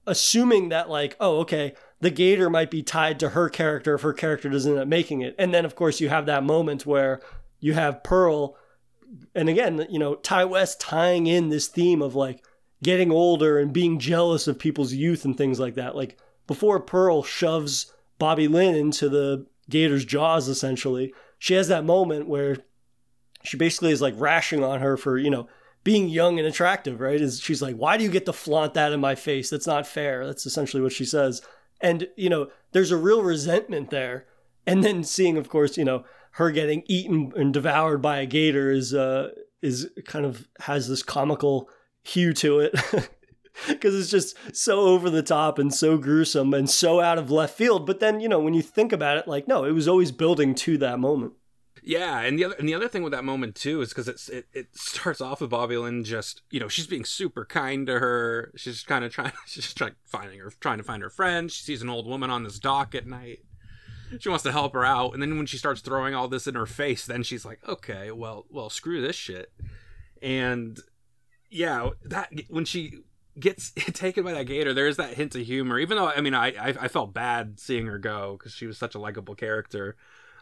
[0.06, 4.12] assuming that like, oh, okay, the gator might be tied to her character if her
[4.12, 7.20] character doesn't end up making it, and then of course you have that moment where
[7.60, 8.56] you have Pearl,
[9.36, 12.44] and again, you know, Ti West tying in this theme of like
[12.82, 15.94] getting older and being jealous of people's youth and things like that.
[15.94, 22.28] Like before Pearl shoves Bobby Lynn into the gator's jaws, essentially, she has that moment
[22.28, 22.56] where
[23.42, 25.48] she basically is like rashing on her for, you know,
[25.84, 27.20] being young and attractive, right?
[27.20, 29.50] Is she's like, why do you get to flaunt that in my face?
[29.50, 30.26] That's not fair.
[30.26, 31.42] That's essentially what she says.
[31.80, 34.26] And, you know, there's a real resentment there.
[34.66, 36.04] And then seeing, of course, you know,
[36.36, 39.30] her getting eaten and devoured by a gator is uh
[39.62, 41.68] is kind of has this comical
[42.02, 42.74] hue to it.
[43.66, 47.56] Because it's just so over the top and so gruesome and so out of left
[47.56, 47.86] field.
[47.86, 50.54] But then, you know, when you think about it, like, no, it was always building
[50.56, 51.32] to that moment.
[51.82, 54.28] Yeah, and the other and the other thing with that moment too is because it's
[54.28, 57.98] it, it starts off with Bobby Lynn just you know she's being super kind to
[57.98, 58.52] her.
[58.56, 61.50] She's kind of trying she's trying finding her trying to find her friend.
[61.50, 63.38] She sees an old woman on this dock at night.
[64.18, 66.54] She wants to help her out, and then when she starts throwing all this in
[66.54, 69.52] her face, then she's like, okay, well, well, screw this shit.
[70.22, 70.78] And
[71.50, 73.00] yeah, that when she
[73.38, 75.78] gets taken by that gator, there is that hint of humor.
[75.78, 78.78] Even though I mean, I I, I felt bad seeing her go because she was
[78.78, 79.96] such a likable character.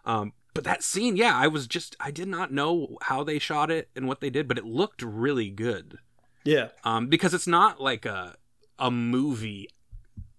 [0.05, 3.71] Um, but that scene, yeah, I was just I did not know how they shot
[3.71, 5.99] it and what they did, but it looked really good.
[6.45, 6.69] Yeah.
[6.85, 8.37] Um, because it's not like a
[8.79, 9.69] a movie.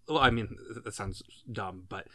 [0.07, 2.07] Well, I mean that sounds dumb, but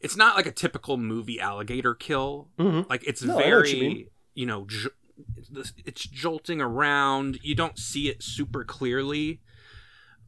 [0.00, 2.48] it's not like a typical movie alligator kill.
[2.58, 2.88] Mhm.
[2.88, 4.06] Like it's No, I know what you very mean.
[4.34, 4.88] you know j-
[5.36, 7.38] it's, it's jolting around.
[7.42, 9.40] You don't see it super clearly.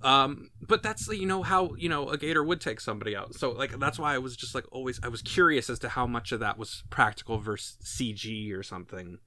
[0.03, 3.35] Um, but that's you know how you know a gator would take somebody out.
[3.35, 6.07] So like that's why I was just like always I was curious as to how
[6.07, 9.19] much of that was practical versus CG or something.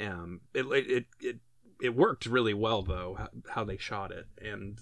[0.00, 1.36] Um, it it it it,
[1.82, 4.78] it worked really well though how, how they shot it and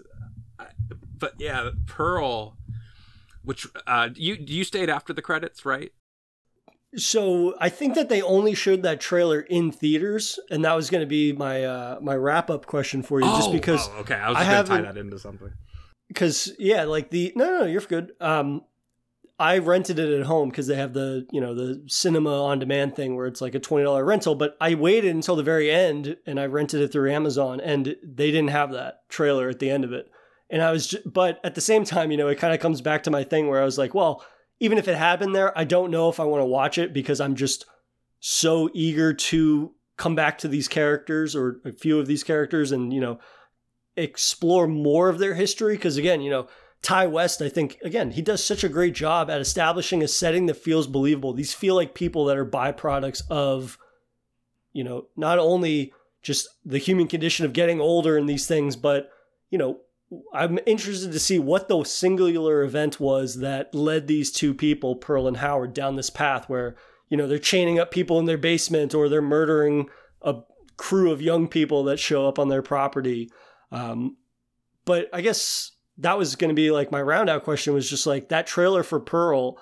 [0.59, 0.67] I,
[1.19, 2.57] but yeah Pearl,
[3.45, 5.93] which uh you you stayed after the credits right?
[6.97, 11.01] So I think that they only showed that trailer in theaters, and that was going
[11.01, 14.15] to be my uh, my wrap up question for you, just Oh, because oh, okay,
[14.15, 15.51] I was just gonna tie that into something.
[16.07, 18.13] because yeah, like the no, no, you're good.
[18.21, 18.63] Um,
[19.41, 22.95] I rented it at home because they have the you know the cinema on demand
[22.95, 24.37] thing where it's like a twenty dollar rental.
[24.37, 28.31] But I waited until the very end and I rented it through Amazon, and they
[28.31, 30.07] didn't have that trailer at the end of it.
[30.51, 32.81] And I was, ju- but at the same time, you know, it kind of comes
[32.81, 34.25] back to my thing where I was like, well,
[34.61, 36.93] even if it had been there, I don't know if I want to watch it
[36.93, 37.65] because I'm just
[38.21, 42.93] so eager to come back to these characters or a few of these characters and
[42.93, 43.19] you know
[43.97, 45.77] explore more of their history.
[45.77, 46.49] Because again you know
[46.83, 50.47] ti west i think again he does such a great job at establishing a setting
[50.47, 51.33] that feels believable.
[51.33, 53.79] These feel like people that are byproducts of
[54.73, 55.93] you know not only
[56.23, 59.11] just the human condition of getting older and these things but
[59.51, 59.81] you know
[60.33, 65.27] i'm interested to see what the singular event was that led these two people pearl
[65.27, 66.77] and howard down this path where
[67.09, 69.89] you know they're chaining up people in their basement or they're murdering
[70.23, 70.37] a
[70.77, 73.31] crew of young people that show up on their property
[73.75, 74.17] um,
[74.85, 78.29] but I guess that was going to be like my roundout question was just like
[78.29, 79.59] that trailer for Pearl.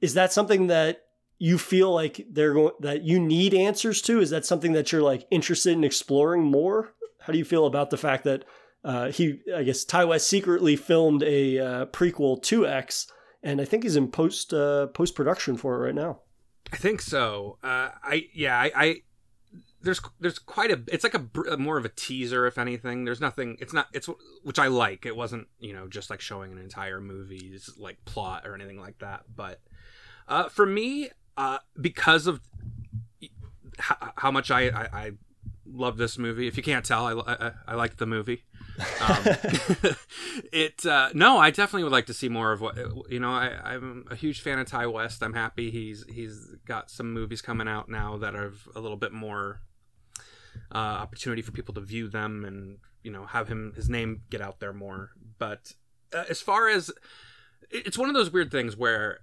[0.00, 1.04] Is that something that
[1.38, 4.20] you feel like they're going that you need answers to?
[4.20, 6.94] Is that something that you're like interested in exploring more?
[7.20, 8.44] How do you feel about the fact that
[8.88, 13.06] uh, he, I guess, Ti West secretly filmed a uh, prequel to X,
[13.42, 16.20] and I think he's in post uh, post production for it right now.
[16.72, 17.58] I think so.
[17.62, 18.96] Uh, I yeah, I, I
[19.82, 23.04] there's there's quite a it's like a more of a teaser if anything.
[23.04, 23.58] There's nothing.
[23.60, 23.88] It's not.
[23.92, 24.08] It's
[24.42, 25.04] which I like.
[25.04, 29.00] It wasn't you know just like showing an entire movie's like plot or anything like
[29.00, 29.24] that.
[29.36, 29.60] But
[30.28, 31.10] uh, for me,
[31.78, 32.40] because of
[33.78, 35.10] how, how much I, I I
[35.66, 36.48] love this movie.
[36.48, 38.44] If you can't tell, I I, I like the movie.
[38.78, 39.24] Um,
[40.52, 42.76] it uh, no, I definitely would like to see more of what
[43.10, 43.30] you know.
[43.30, 45.22] I, I'm a huge fan of Ti West.
[45.22, 49.12] I'm happy he's he's got some movies coming out now that are a little bit
[49.12, 49.62] more
[50.72, 54.40] uh, opportunity for people to view them and you know have him his name get
[54.40, 55.10] out there more.
[55.38, 55.74] But
[56.12, 56.90] uh, as far as
[57.70, 59.20] it's one of those weird things where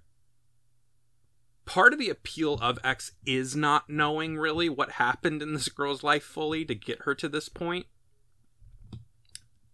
[1.64, 6.02] part of the appeal of X is not knowing really what happened in this girl's
[6.02, 7.86] life fully to get her to this point.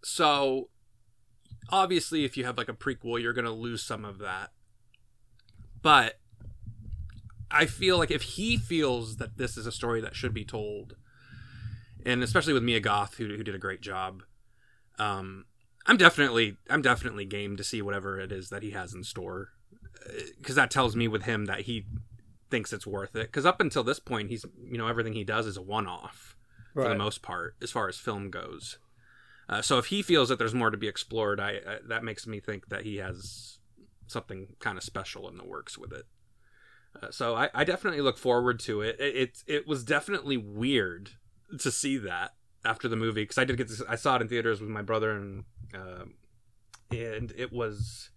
[0.03, 0.69] So
[1.69, 4.51] obviously if you have like a prequel you're going to lose some of that.
[5.81, 6.19] But
[7.49, 10.95] I feel like if he feels that this is a story that should be told
[12.05, 14.23] and especially with Mia Goth who who did a great job
[14.99, 15.45] um
[15.85, 19.49] I'm definitely I'm definitely game to see whatever it is that he has in store
[20.37, 21.85] because that tells me with him that he
[22.49, 23.27] thinks it's worth it.
[23.27, 26.35] Because up until this point he's you know everything he does is a one-off
[26.73, 28.79] for the most part as far as film goes
[29.53, 32.25] uh, so if he feels that there's more to be explored I, I that makes
[32.27, 33.59] me think that he has
[34.07, 36.05] something kind of special in the works with it
[37.01, 38.99] uh, so I, I definitely look forward to it.
[38.99, 41.11] it it it was definitely weird
[41.59, 42.33] to see that
[42.65, 44.81] after the movie because I did get this I saw it in theaters with my
[44.81, 45.43] brother and
[45.73, 46.15] um
[46.91, 48.09] and it was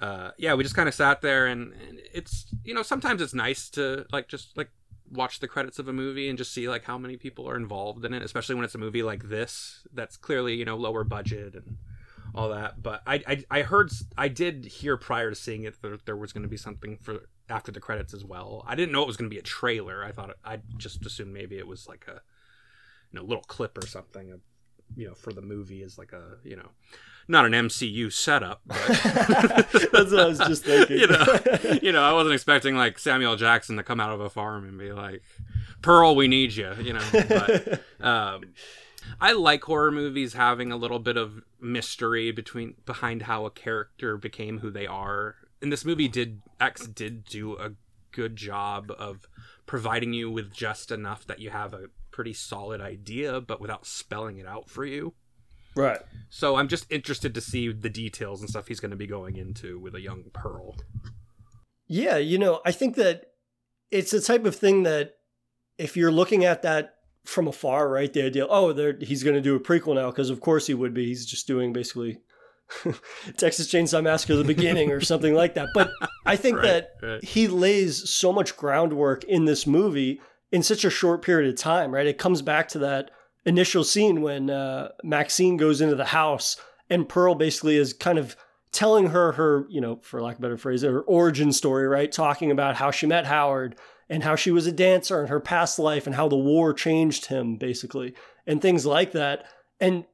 [0.00, 3.34] uh, yeah, we just kind of sat there, and, and it's you know sometimes it's
[3.34, 4.70] nice to like just like
[5.10, 8.04] watch the credits of a movie and just see like how many people are involved
[8.04, 11.54] in it, especially when it's a movie like this that's clearly you know lower budget
[11.54, 11.76] and
[12.34, 12.82] all that.
[12.82, 16.32] But I I, I heard I did hear prior to seeing it that there was
[16.32, 18.64] going to be something for after the credits as well.
[18.66, 20.04] I didn't know it was going to be a trailer.
[20.04, 22.20] I thought I just assumed maybe it was like a
[23.12, 24.40] you know little clip or something of
[24.96, 26.70] you know for the movie is like a you know
[27.28, 28.78] not an MCU setup, but
[29.92, 30.98] That's what I was just thinking.
[31.00, 31.40] you know,
[31.82, 34.78] you know, I wasn't expecting like Samuel Jackson to come out of a farm and
[34.78, 35.22] be like,
[35.82, 37.04] "Pearl, we need you," you know.
[37.12, 38.54] But um,
[39.20, 44.16] I like horror movies having a little bit of mystery between behind how a character
[44.16, 45.36] became who they are.
[45.60, 47.72] And this movie did X did do a
[48.12, 49.28] good job of
[49.66, 54.38] providing you with just enough that you have a pretty solid idea, but without spelling
[54.38, 55.14] it out for you.
[55.78, 56.00] Right.
[56.30, 59.36] So I'm just interested to see the details and stuff he's going to be going
[59.36, 60.76] into with a young Pearl.
[61.86, 63.24] Yeah, you know, I think that
[63.90, 65.14] it's the type of thing that
[65.78, 69.40] if you're looking at that from afar, right, the idea, oh, there he's going to
[69.40, 71.06] do a prequel now because of course he would be.
[71.06, 72.18] He's just doing basically
[73.38, 75.68] Texas Chainsaw Massacre the beginning or something like that.
[75.72, 75.90] But
[76.26, 77.24] I think Right, that right.
[77.24, 80.20] he lays so much groundwork in this movie
[80.52, 82.06] in such a short period of time, right?
[82.06, 83.10] It comes back to that
[83.48, 86.56] initial scene when uh, Maxine goes into the house
[86.90, 88.36] and Pearl basically is kind of
[88.70, 92.12] telling her her, you know, for lack of a better phrase, her origin story, right?
[92.12, 93.76] Talking about how she met Howard
[94.10, 97.26] and how she was a dancer and her past life and how the war changed
[97.26, 98.14] him, basically,
[98.46, 99.44] and things like that.
[99.80, 100.04] And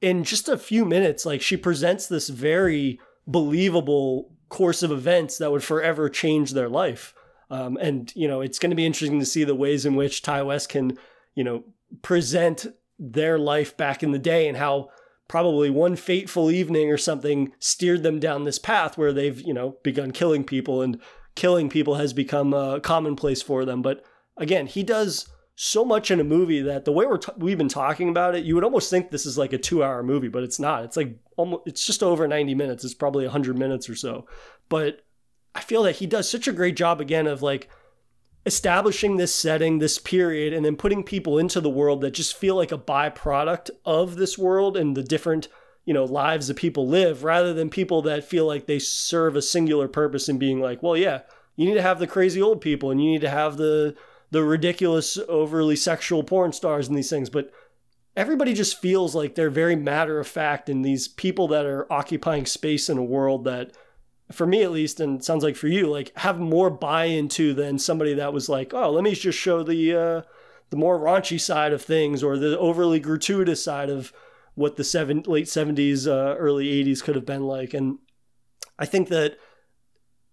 [0.00, 5.50] in just a few minutes, like she presents this very believable course of events that
[5.50, 7.14] would forever change their life.
[7.50, 10.22] Um, and you know, it's going to be interesting to see the ways in which
[10.22, 10.98] Ti West can,
[11.34, 11.64] you know,
[12.02, 12.66] present
[12.98, 14.88] their life back in the day and how
[15.28, 19.76] probably one fateful evening or something steered them down this path where they've you know
[19.82, 21.00] begun killing people and
[21.34, 23.82] killing people has become a commonplace for them.
[23.82, 24.04] But
[24.36, 27.68] again, he does so much in a movie that the way we're t- we've been
[27.68, 30.58] talking about it, you would almost think this is like a two-hour movie, but it's
[30.58, 30.84] not.
[30.84, 32.84] It's like almost it's just over 90 minutes.
[32.84, 34.26] It's probably 100 minutes or so.
[34.68, 35.04] But
[35.54, 37.68] I feel that he does such a great job again of like
[38.46, 42.54] establishing this setting, this period, and then putting people into the world that just feel
[42.56, 45.48] like a byproduct of this world and the different,
[45.84, 49.42] you know, lives that people live, rather than people that feel like they serve a
[49.42, 51.20] singular purpose in being like, well, yeah,
[51.56, 53.94] you need to have the crazy old people and you need to have the
[54.30, 57.52] the ridiculous, overly sexual porn stars and these things, but
[58.16, 62.44] everybody just feels like they're very matter of fact and these people that are occupying
[62.44, 63.70] space in a world that
[64.32, 67.78] for me at least, and sounds like for you, like have more buy into than
[67.78, 70.22] somebody that was like, oh, let me just show the uh,
[70.70, 74.12] the more raunchy side of things or the overly gratuitous side of
[74.54, 77.74] what the seven late seventies, uh, early eighties could have been like.
[77.74, 77.98] And
[78.78, 79.36] I think that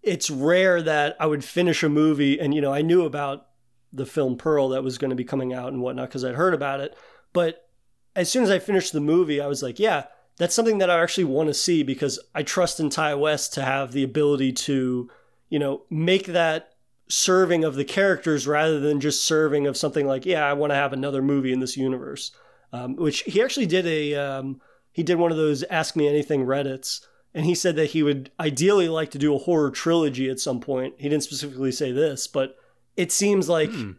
[0.02, 3.48] it's rare that I would finish a movie and you know I knew about
[3.94, 6.54] the film Pearl that was going to be coming out and whatnot because I'd heard
[6.54, 6.96] about it,
[7.34, 7.68] but
[8.16, 10.06] as soon as I finished the movie, I was like, yeah
[10.38, 13.64] that's something that I actually want to see because I trust in Ti West to
[13.64, 15.10] have the ability to,
[15.50, 16.74] you know, make that
[17.10, 20.76] serving of the characters rather than just serving of something like, yeah, I want to
[20.76, 22.32] have another movie in this universe.
[22.74, 24.62] Um, which he actually did a, um,
[24.94, 28.32] he did one of those Ask Me Anything Reddits, and he said that he would
[28.40, 30.96] ideally like to do a horror trilogy at some point.
[30.98, 32.56] He didn't specifically say this, but
[32.96, 33.92] it seems like, hmm.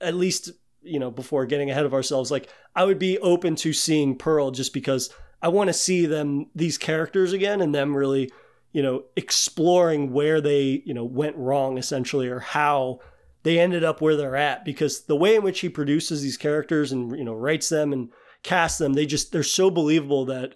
[0.00, 3.72] at least, you know, before getting ahead of ourselves, like I would be open to
[3.72, 5.10] seeing Pearl just because
[5.42, 8.30] I want to see them these characters again and them really,
[8.72, 13.00] you know, exploring where they, you know, went wrong essentially or how
[13.42, 16.92] they ended up where they're at because the way in which he produces these characters
[16.92, 18.10] and you know writes them and
[18.42, 20.54] casts them, they just they're so believable that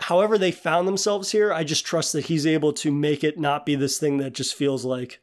[0.00, 3.66] however they found themselves here, I just trust that he's able to make it not
[3.66, 5.20] be this thing that just feels like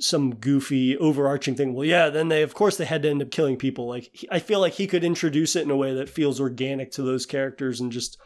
[0.00, 1.74] some goofy overarching thing.
[1.74, 3.86] Well, yeah, then they of course they had to end up killing people.
[3.88, 6.90] Like he, I feel like he could introduce it in a way that feels organic
[6.92, 8.18] to those characters and just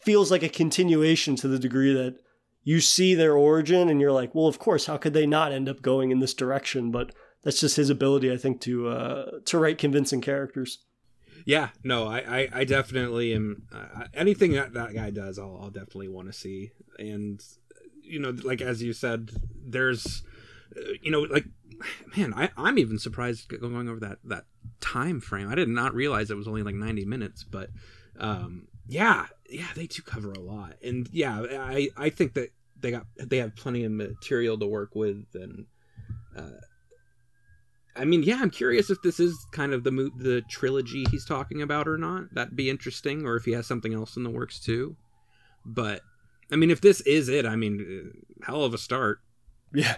[0.00, 2.16] feels like a continuation to the degree that
[2.62, 5.68] you see their origin and you're like, well, of course, how could they not end
[5.68, 6.90] up going in this direction?
[6.90, 10.78] But that's just his ability, I think, to uh, to write convincing characters.
[11.46, 13.64] Yeah, no, I, I, I definitely am.
[13.70, 16.72] Uh, anything that that guy does, I'll, I'll definitely want to see.
[16.98, 17.42] And
[18.02, 19.30] you know, like as you said,
[19.62, 20.22] there's
[21.02, 21.44] you know, like
[22.16, 24.44] man, I, I'm even surprised going over that that
[24.80, 25.48] time frame.
[25.48, 27.70] I did not realize it was only like 90 minutes, but
[28.18, 32.50] um, yeah, yeah, they do cover a lot, and yeah, I I think that
[32.80, 35.66] they got they have plenty of material to work with, and
[36.36, 36.60] uh,
[37.96, 41.24] I mean, yeah, I'm curious if this is kind of the mo- the trilogy he's
[41.24, 42.34] talking about or not.
[42.34, 44.96] That'd be interesting, or if he has something else in the works too.
[45.64, 46.02] But
[46.52, 48.12] I mean, if this is it, I mean,
[48.42, 49.20] hell of a start.
[49.74, 49.96] Yeah.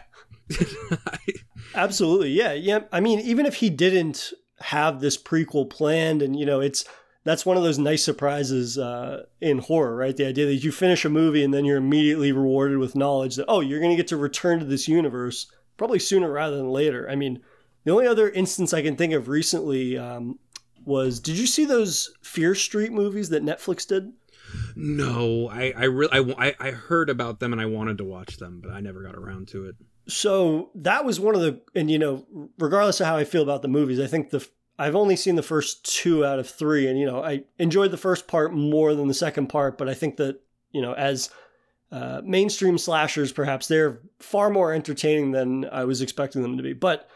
[1.74, 2.30] Absolutely.
[2.30, 2.52] Yeah.
[2.52, 2.80] Yeah.
[2.92, 6.84] I mean, even if he didn't have this prequel planned and, you know, it's,
[7.24, 10.16] that's one of those nice surprises uh, in horror, right?
[10.16, 13.46] The idea that you finish a movie and then you're immediately rewarded with knowledge that,
[13.48, 17.08] oh, you're going to get to return to this universe probably sooner rather than later.
[17.10, 17.40] I mean,
[17.84, 20.38] the only other instance I can think of recently um,
[20.84, 24.12] was did you see those Fear Street movies that Netflix did?
[24.74, 28.60] No, I I really I, I heard about them and I wanted to watch them,
[28.62, 29.76] but I never got around to it.
[30.08, 32.26] So that was one of the, and you know,
[32.58, 34.46] regardless of how I feel about the movies, I think the
[34.78, 37.96] I've only seen the first two out of three, and you know, I enjoyed the
[37.96, 40.40] first part more than the second part, but I think that
[40.70, 41.30] you know, as
[41.90, 46.72] uh, mainstream slashers, perhaps they're far more entertaining than I was expecting them to be.
[46.72, 47.08] But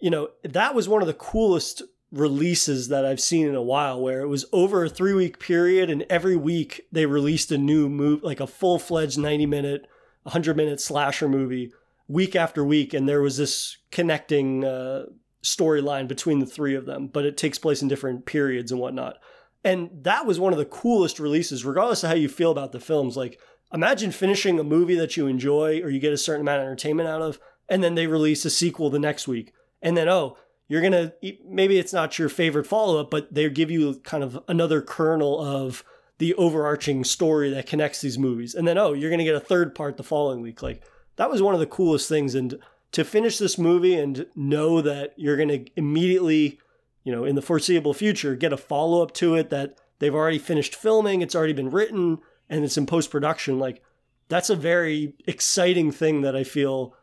[0.00, 1.82] you know, that was one of the coolest
[2.12, 5.90] releases that I've seen in a while where it was over a three week period
[5.90, 9.86] and every week they released a new move, like a full fledged 90 minute,
[10.24, 11.72] 100 minute slasher movie
[12.08, 12.92] week after week.
[12.92, 15.06] And there was this connecting uh,
[15.42, 19.18] storyline between the three of them, but it takes place in different periods and whatnot.
[19.64, 22.80] And that was one of the coolest releases, regardless of how you feel about the
[22.80, 23.16] films.
[23.16, 23.40] Like,
[23.72, 27.08] imagine finishing a movie that you enjoy or you get a certain amount of entertainment
[27.08, 29.52] out of, and then they release a sequel the next week.
[29.80, 30.36] And then, oh,
[30.72, 31.12] you're going to
[31.44, 35.38] maybe it's not your favorite follow up, but they give you kind of another kernel
[35.38, 35.84] of
[36.16, 38.54] the overarching story that connects these movies.
[38.54, 40.62] And then, oh, you're going to get a third part the following week.
[40.62, 40.82] Like,
[41.16, 42.34] that was one of the coolest things.
[42.34, 42.58] And
[42.92, 46.58] to finish this movie and know that you're going to immediately,
[47.04, 50.38] you know, in the foreseeable future, get a follow up to it that they've already
[50.38, 52.16] finished filming, it's already been written,
[52.48, 53.82] and it's in post production, like,
[54.30, 56.96] that's a very exciting thing that I feel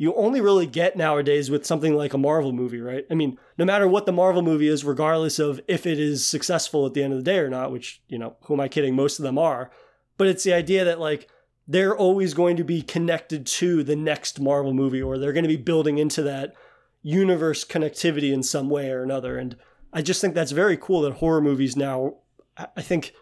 [0.00, 3.04] you only really get nowadays with something like a Marvel movie, right?
[3.10, 6.86] I mean, no matter what the Marvel movie is, regardless of if it is successful
[6.86, 8.94] at the end of the day or not, which, you know, who am I kidding?
[8.94, 9.72] Most of them are.
[10.16, 11.28] But it's the idea that, like,
[11.66, 15.48] they're always going to be connected to the next Marvel movie or they're going to
[15.48, 16.54] be building into that
[17.02, 19.36] universe connectivity in some way or another.
[19.36, 19.56] And
[19.92, 22.18] I just think that's very cool that horror movies now,
[22.56, 23.12] I think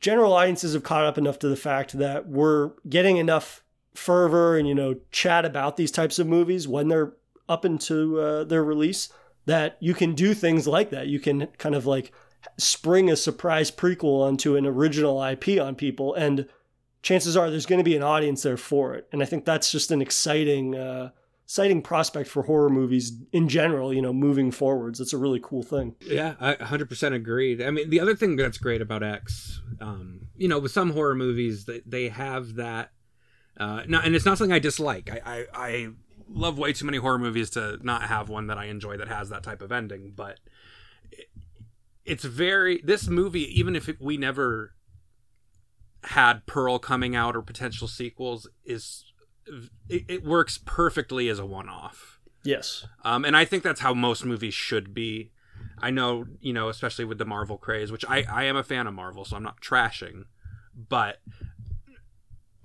[0.00, 3.63] general audiences have caught up enough to the fact that we're getting enough
[3.94, 7.14] fervor and, you know, chat about these types of movies when they're
[7.48, 9.08] up into uh, their release
[9.46, 11.06] that you can do things like that.
[11.06, 12.12] You can kind of like
[12.58, 16.14] spring a surprise prequel onto an original IP on people.
[16.14, 16.48] And
[17.02, 19.06] chances are there's going to be an audience there for it.
[19.12, 21.10] And I think that's just an exciting, uh,
[21.44, 25.00] exciting prospect for horror movies in general, you know, moving forwards.
[25.00, 25.94] It's a really cool thing.
[26.00, 27.62] Yeah, I 100% agreed.
[27.62, 31.14] I mean, the other thing that's great about X, um, you know, with some horror
[31.14, 32.90] movies, they, they have that.
[33.56, 35.10] Uh, not, and it's not something I dislike.
[35.10, 35.88] I, I, I
[36.28, 39.28] love way too many horror movies to not have one that I enjoy that has
[39.28, 40.12] that type of ending.
[40.14, 40.40] But
[41.12, 41.28] it,
[42.04, 44.74] it's very this movie, even if it, we never
[46.04, 49.04] had Pearl coming out or potential sequels, is
[49.88, 52.20] it, it works perfectly as a one-off.
[52.44, 52.86] Yes.
[53.04, 55.30] Um, and I think that's how most movies should be.
[55.80, 58.86] I know, you know, especially with the Marvel craze, which I, I am a fan
[58.86, 60.24] of Marvel, so I'm not trashing.
[60.76, 61.20] But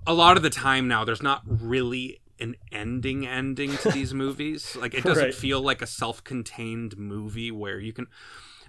[0.06, 4.76] a lot of the time now, there's not really an ending ending to these movies.
[4.76, 5.34] Like, it doesn't Right.
[5.34, 8.06] feel like a self contained movie where you can.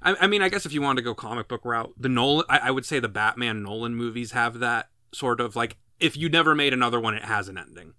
[0.01, 2.45] I, I mean, I guess if you want to go comic book route, the Nolan,
[2.49, 6.27] I, I would say the Batman Nolan movies have that sort of like, if you
[6.29, 7.93] never made another one, it has an ending.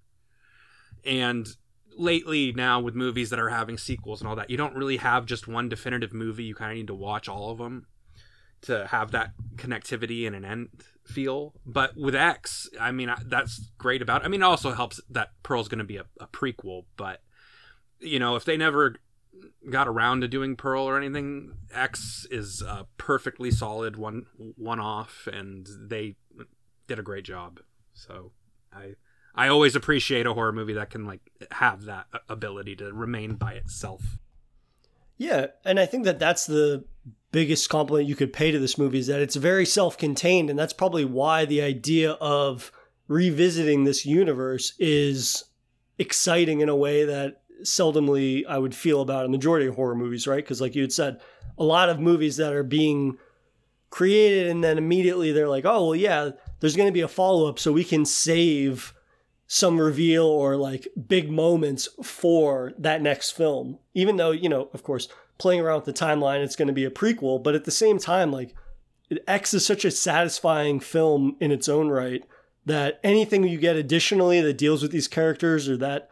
[1.04, 1.48] And
[1.96, 5.26] lately now with movies that are having sequels and all that you don't really have
[5.26, 7.86] just one definitive movie you kind of need to watch all of them
[8.62, 10.70] to have that connectivity and an end
[11.04, 15.30] feel but with x i mean that's great about i mean it also helps that
[15.42, 17.20] pearl's going to be a, a prequel but
[17.98, 18.96] you know if they never
[19.68, 24.26] got around to doing pearl or anything x is a perfectly solid one
[24.56, 26.14] one off and they
[26.86, 27.60] did a great job
[27.94, 28.30] so
[28.72, 28.94] i
[29.34, 31.20] I always appreciate a horror movie that can like
[31.50, 34.18] have that ability to remain by itself.
[35.16, 36.84] Yeah, and I think that that's the
[37.32, 40.72] biggest compliment you could pay to this movie is that it's very self-contained, and that's
[40.72, 42.70] probably why the idea of
[43.08, 45.44] revisiting this universe is
[45.98, 50.26] exciting in a way that seldomly I would feel about a majority of horror movies,
[50.26, 50.44] right?
[50.44, 51.20] Because like you had said,
[51.58, 53.18] a lot of movies that are being
[53.90, 56.30] created and then immediately they're like, oh well, yeah,
[56.60, 58.94] there's going to be a follow-up, so we can save
[59.46, 63.78] some reveal or like big moments for that next film.
[63.92, 65.08] Even though, you know, of course,
[65.42, 67.98] playing around with the timeline, it's going to be a prequel, but at the same
[67.98, 68.54] time, like
[69.26, 72.24] X is such a satisfying film in its own right
[72.64, 76.08] that anything you get additionally that deals with these characters or that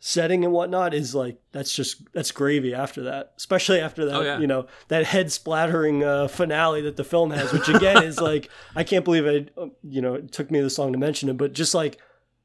[0.00, 4.20] setting and whatnot is like that's just that's gravy after that especially after that Oh,
[4.20, 4.38] yeah.
[4.38, 8.48] you know that head splattering uh, finale that the film has which again is like
[8.76, 11.36] i can't believe it uh, you know it took me this long to mention it
[11.36, 11.98] but just like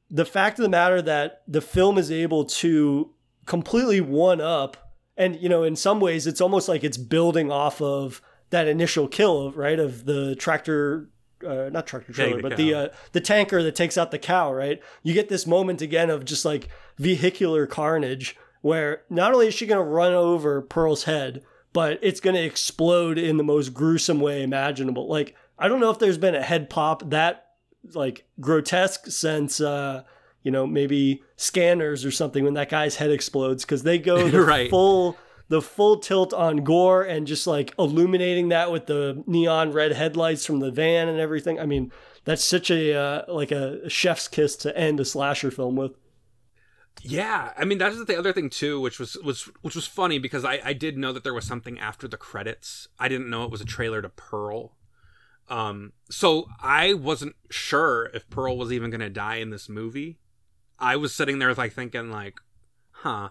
[0.09, 3.11] the fact of the matter that the film is able to
[3.45, 4.82] completely one up
[5.17, 9.07] and you know in some ways it's almost like it's building off of that initial
[9.07, 11.09] kill right of the tractor
[11.45, 14.53] uh, not tractor trailer the but the uh, the tanker that takes out the cow
[14.53, 14.81] right?
[15.01, 19.65] You get this moment again of just like vehicular carnage where not only is she
[19.65, 24.19] going to run over pearl's head but it's going to explode in the most gruesome
[24.19, 25.07] way imaginable.
[25.09, 27.47] Like i don't know if there's been a head pop that
[27.93, 30.03] like grotesque since uh
[30.43, 34.41] you know maybe scanners or something when that guy's head explodes because they go the
[34.41, 34.69] Right.
[34.69, 35.17] full
[35.49, 40.45] the full tilt on gore and just like illuminating that with the neon red headlights
[40.45, 41.91] from the van and everything i mean
[42.25, 45.91] that's such a uh, like a chef's kiss to end a slasher film with
[47.01, 50.45] Yeah, I mean that's the other thing too, which was was which was funny because
[50.45, 52.87] I I did know that there was something after the credits.
[52.99, 54.77] I didn't know it was a trailer to Pearl.
[55.49, 60.19] Um, so I wasn't sure if Pearl was even gonna die in this movie.
[60.79, 62.39] I was sitting there like thinking like,
[62.91, 63.29] huh,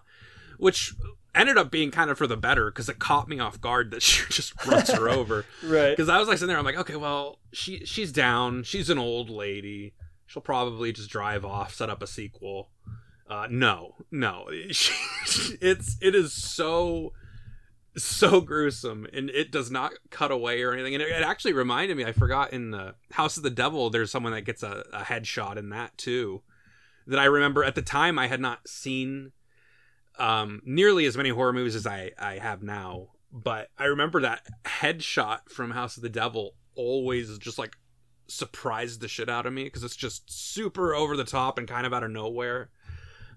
[0.57, 0.93] which
[1.35, 4.01] ended up being kind of for the better because it caught me off guard that
[4.03, 5.45] she just runs her over.
[5.63, 8.63] right Because I was like sitting there, I'm like, okay, well, she she's down.
[8.63, 9.93] She's an old lady.
[10.25, 12.69] She'll probably just drive off, set up a sequel.
[13.29, 17.13] Uh, no, no, it's it is so
[17.95, 20.95] so gruesome, and it does not cut away or anything.
[20.95, 24.11] And it, it actually reminded me, I forgot in the House of the Devil, there's
[24.11, 26.41] someone that gets a, a headshot in that too.
[27.07, 29.31] That I remember at the time I had not seen
[30.17, 33.09] um, nearly as many horror movies as I, I have now.
[33.31, 37.75] But I remember that headshot from House of the Devil always just like
[38.27, 41.85] surprised the shit out of me because it's just super over the top and kind
[41.85, 42.69] of out of nowhere.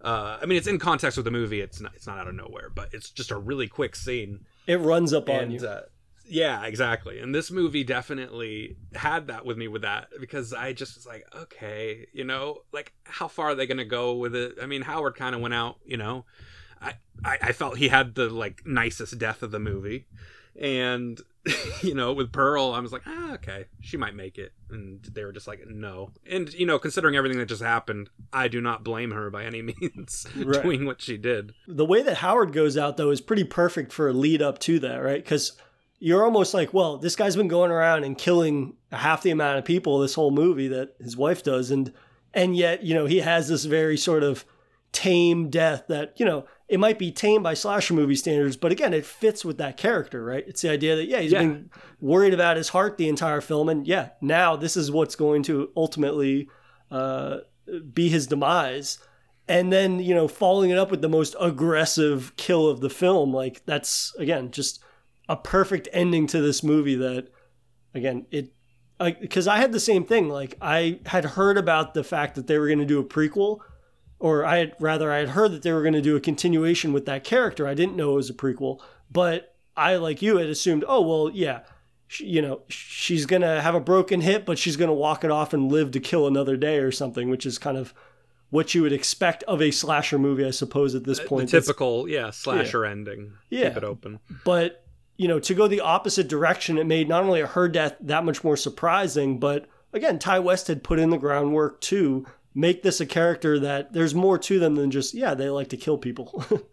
[0.03, 1.61] Uh, I mean, it's in context with the movie.
[1.61, 1.95] It's not.
[1.95, 4.45] It's not out of nowhere, but it's just a really quick scene.
[4.67, 5.67] It runs up on you.
[5.67, 5.83] uh,
[6.29, 7.19] yeah exactly.
[7.21, 11.25] And this movie definitely had that with me with that because i just was like
[11.35, 14.55] okay you know like how far are they gonna go with it?
[14.63, 16.25] I mean howard kind of went out you know.
[16.81, 16.95] I,
[17.25, 20.07] I i felt he had the like nicest death of the movie.
[20.61, 21.21] And
[21.83, 24.53] you know with pearl i was like ah okay she might make it.
[24.71, 26.11] And they were just like no.
[26.29, 29.63] And you know considering everything that just happened i do not blame her by any
[29.81, 30.63] means Right.
[30.63, 31.53] doing what she did.
[31.69, 34.79] The way that Howard goes out though is pretty perfect for a lead up to
[34.81, 35.23] that, right?
[35.23, 35.53] Because
[35.99, 39.65] you're almost like, well, this guy's been going around and killing half the amount of
[39.65, 41.93] people this whole movie that his wife does, and
[42.35, 44.45] and yet you know he has this very sort of
[44.93, 48.93] tame death that you know it might be tame by slasher movie standards, but again,
[48.93, 50.45] it fits with that character, right?
[50.49, 51.41] It's the idea that yeah, he's Yeah.
[51.43, 51.71] been
[52.01, 55.71] worried about his heart the entire film, and yeah, now this is what's going to
[55.77, 56.49] ultimately
[56.91, 57.39] uh,
[57.93, 58.99] be his demise
[59.49, 63.33] and then you know following it up with the most aggressive kill of the film
[63.35, 64.81] like that's again just
[65.29, 67.29] a perfect ending to this movie that
[67.95, 68.53] again it
[69.21, 70.29] because I, had the same thing.
[70.29, 73.61] Like i had heard about the fact that they were going to do a prequel
[74.19, 76.93] or i had rather i had heard that they were going to do a continuation
[76.93, 77.67] with that character.
[77.67, 78.81] I didn't know it was a prequel
[79.11, 81.61] but i like you had assumed oh well yeah
[82.09, 85.25] she, you know she's going to have a broken hip but she's going to walk
[85.25, 87.93] it off and live to kill another day or something which is kind of
[88.51, 91.51] what you would expect of a slasher movie, I suppose, at this point.
[91.51, 93.33] the It's- typical yeah slasher ending.
[93.51, 93.69] Yeah.
[93.71, 94.21] keep it open.
[94.45, 94.86] But
[95.17, 98.45] you know, to go the opposite direction, it made not only her death that much
[98.45, 103.07] more surprising, but again, Ti West had put in the groundwork to make this a
[103.07, 106.45] character that there's more to them than just yeah, they like to kill people.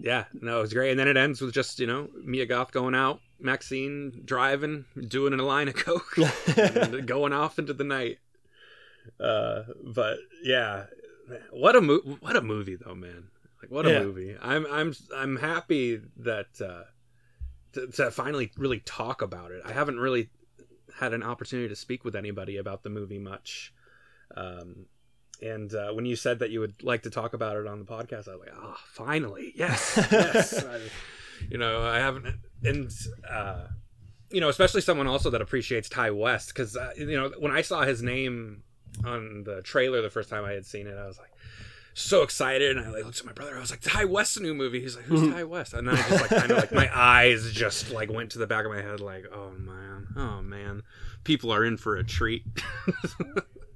[0.00, 0.90] Yeah, no, it was great.
[0.90, 5.32] And then it ends with just, you know, Mia Goth going out, Maxine driving, doing
[5.32, 6.16] a line of coke,
[6.56, 8.18] and going off into the night.
[9.18, 10.84] Uh, but yeah,
[11.50, 13.28] what a mo- what a movie though, man.
[13.62, 14.02] Like what a Yeah.
[14.02, 14.36] movie.
[14.40, 16.82] I'm I'm I'm happy that uh
[17.72, 19.62] to, to finally really talk about it.
[19.64, 20.30] I haven't really
[20.98, 23.72] had an opportunity to speak with anybody about the movie much.
[24.36, 24.86] Um
[25.40, 27.84] and uh, when you said that you would like to talk about it on the
[27.84, 30.80] podcast, I was like, "Oh, finally, yes, yes." I,
[31.48, 32.26] you know, I haven't,
[32.64, 32.90] and
[33.28, 33.66] uh,
[34.30, 37.62] you know, especially someone also that appreciates Ti West, because uh, you know, when I
[37.62, 38.62] saw his name
[39.04, 41.30] on the trailer the first time I had seen it, I was like
[42.00, 43.56] so excited, and I like looked at my brother.
[43.56, 46.08] I was like, "Ti West's new movie." He's like, "Who's Ti West?" And then I
[46.08, 48.82] just like kind of like my eyes just like went to the back of my
[48.82, 50.82] head, like, "Oh man, oh man,
[51.24, 52.44] people are in for a treat."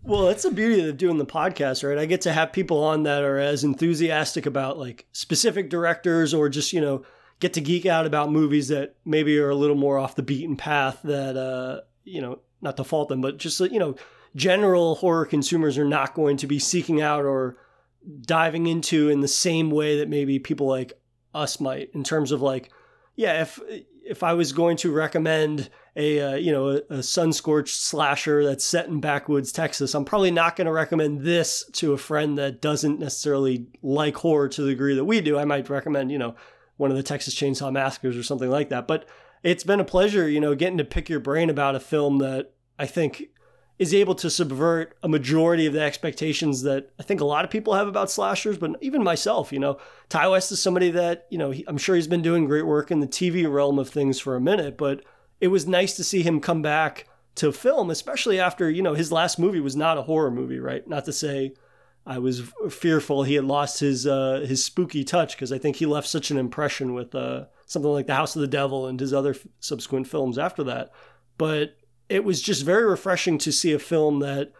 [0.05, 1.99] Well, that's the beauty of doing the podcast, right?
[1.99, 6.49] I get to have people on that are as enthusiastic about like specific directors or
[6.49, 7.05] just, you know,
[7.39, 10.57] get to geek out about movies that maybe are a little more off the beaten
[10.57, 13.94] path that, uh, you know, not to fault them, but just, you know,
[14.35, 17.57] general horror consumers are not going to be seeking out or
[18.20, 20.92] diving into in the same way that maybe people like
[21.34, 22.70] us might in terms of like,
[23.16, 23.60] yeah, if,
[24.04, 28.44] if I was going to recommend a uh, you know a, a sun scorched slasher
[28.44, 32.38] that's set in backwoods Texas, I'm probably not going to recommend this to a friend
[32.38, 35.38] that doesn't necessarily like horror to the degree that we do.
[35.38, 36.34] I might recommend you know
[36.76, 38.88] one of the Texas Chainsaw Massacres or something like that.
[38.88, 39.06] But
[39.42, 42.52] it's been a pleasure, you know, getting to pick your brain about a film that
[42.78, 43.24] I think
[43.78, 47.51] is able to subvert a majority of the expectations that I think a lot of
[47.51, 49.78] people have about slashers, but even myself, you know,
[50.09, 52.90] Ti West is somebody that, you know, he, I'm sure he's been doing great work
[52.90, 55.05] in the TV realm of things for a minute, but
[55.40, 59.11] it was nice to see him come back to film, especially after, you know, his
[59.11, 60.86] last movie was not a horror movie, right?
[60.86, 61.55] Not to say
[62.05, 65.86] I was fearful he had lost his uh, his spooky touch because I think he
[65.86, 69.15] left such an impression with uh, something like The House of the Devil and his
[69.15, 70.90] other f- subsequent films after that.
[71.39, 71.77] But
[72.12, 74.52] it was just very refreshing to see a film that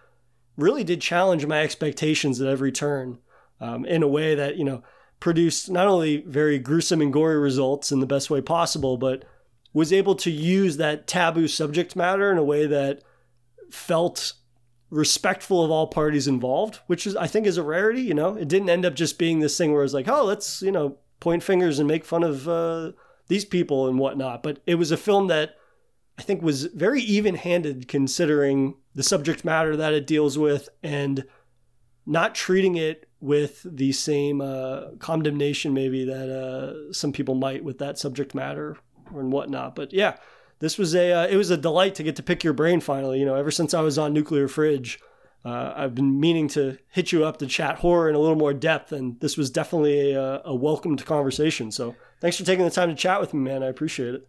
[0.57, 3.19] really did challenge my expectations at every turn
[3.61, 4.83] um, in a way that you know
[5.21, 9.25] produced not only very gruesome and gory results in the best way possible, but
[9.75, 13.03] was able to use that taboo subject matter in a way that
[13.71, 14.33] felt
[14.91, 18.01] respectful of all parties involved, which is I think is a rarity.
[18.01, 20.63] You know, it didn't end up just being this thing where it's like, oh, let's
[20.63, 22.93] you know point fingers and make fun of uh,
[23.29, 24.43] these people and whatnot.
[24.43, 25.55] But it was a film that
[26.19, 31.25] I think was very even-handed considering the subject matter that it deals with and
[32.05, 37.79] not treating it with the same uh, condemnation maybe that uh, some people might with
[37.79, 38.77] that subject matter
[39.15, 39.75] and whatnot.
[39.75, 40.17] But yeah,
[40.59, 43.21] this was a uh, it was a delight to get to pick your brain finally.
[43.21, 44.99] You know, ever since I was on Nuclear Fridge,
[45.45, 48.53] uh, I've been meaning to hit you up to chat horror in a little more
[48.53, 51.71] depth, and this was definitely a, a welcomed conversation.
[51.71, 53.63] So thanks for taking the time to chat with me, man.
[53.63, 54.29] I appreciate it.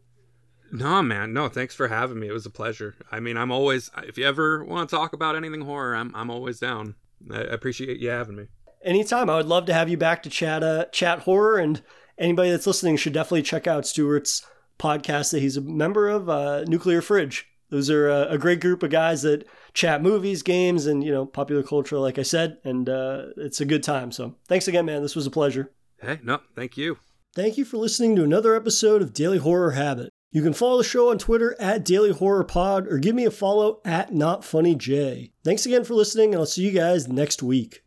[0.73, 1.33] No, man.
[1.33, 2.27] No, thanks for having me.
[2.27, 2.95] It was a pleasure.
[3.11, 6.31] I mean, I'm always if you ever want to talk about anything horror, I'm I'm
[6.31, 6.95] always down.
[7.31, 8.47] I appreciate you having me.
[8.83, 9.29] anytime.
[9.29, 11.83] I would love to have you back to chat uh, chat horror, and
[12.17, 14.47] anybody that's listening should definitely check out Stuart's
[14.79, 17.47] podcast that he's a member of, uh, Nuclear Fridge.
[17.69, 21.27] Those are a, a, great group of guys that chat movies, games, and you know
[21.27, 24.11] popular culture, like I said, and uh, it's a good time.
[24.11, 25.03] So thanks again, man.
[25.03, 25.71] This was a pleasure.
[26.01, 26.97] Hey, no, thank you.
[27.35, 30.12] Thank you for listening to another episode of Daily Horror Habit.
[30.33, 33.29] You can follow the show on Twitter at Daily Horror Pod or give me a
[33.29, 35.31] follow at Not Funny J.
[35.43, 37.82] Thanks again for listening, and I'll see you guys next week.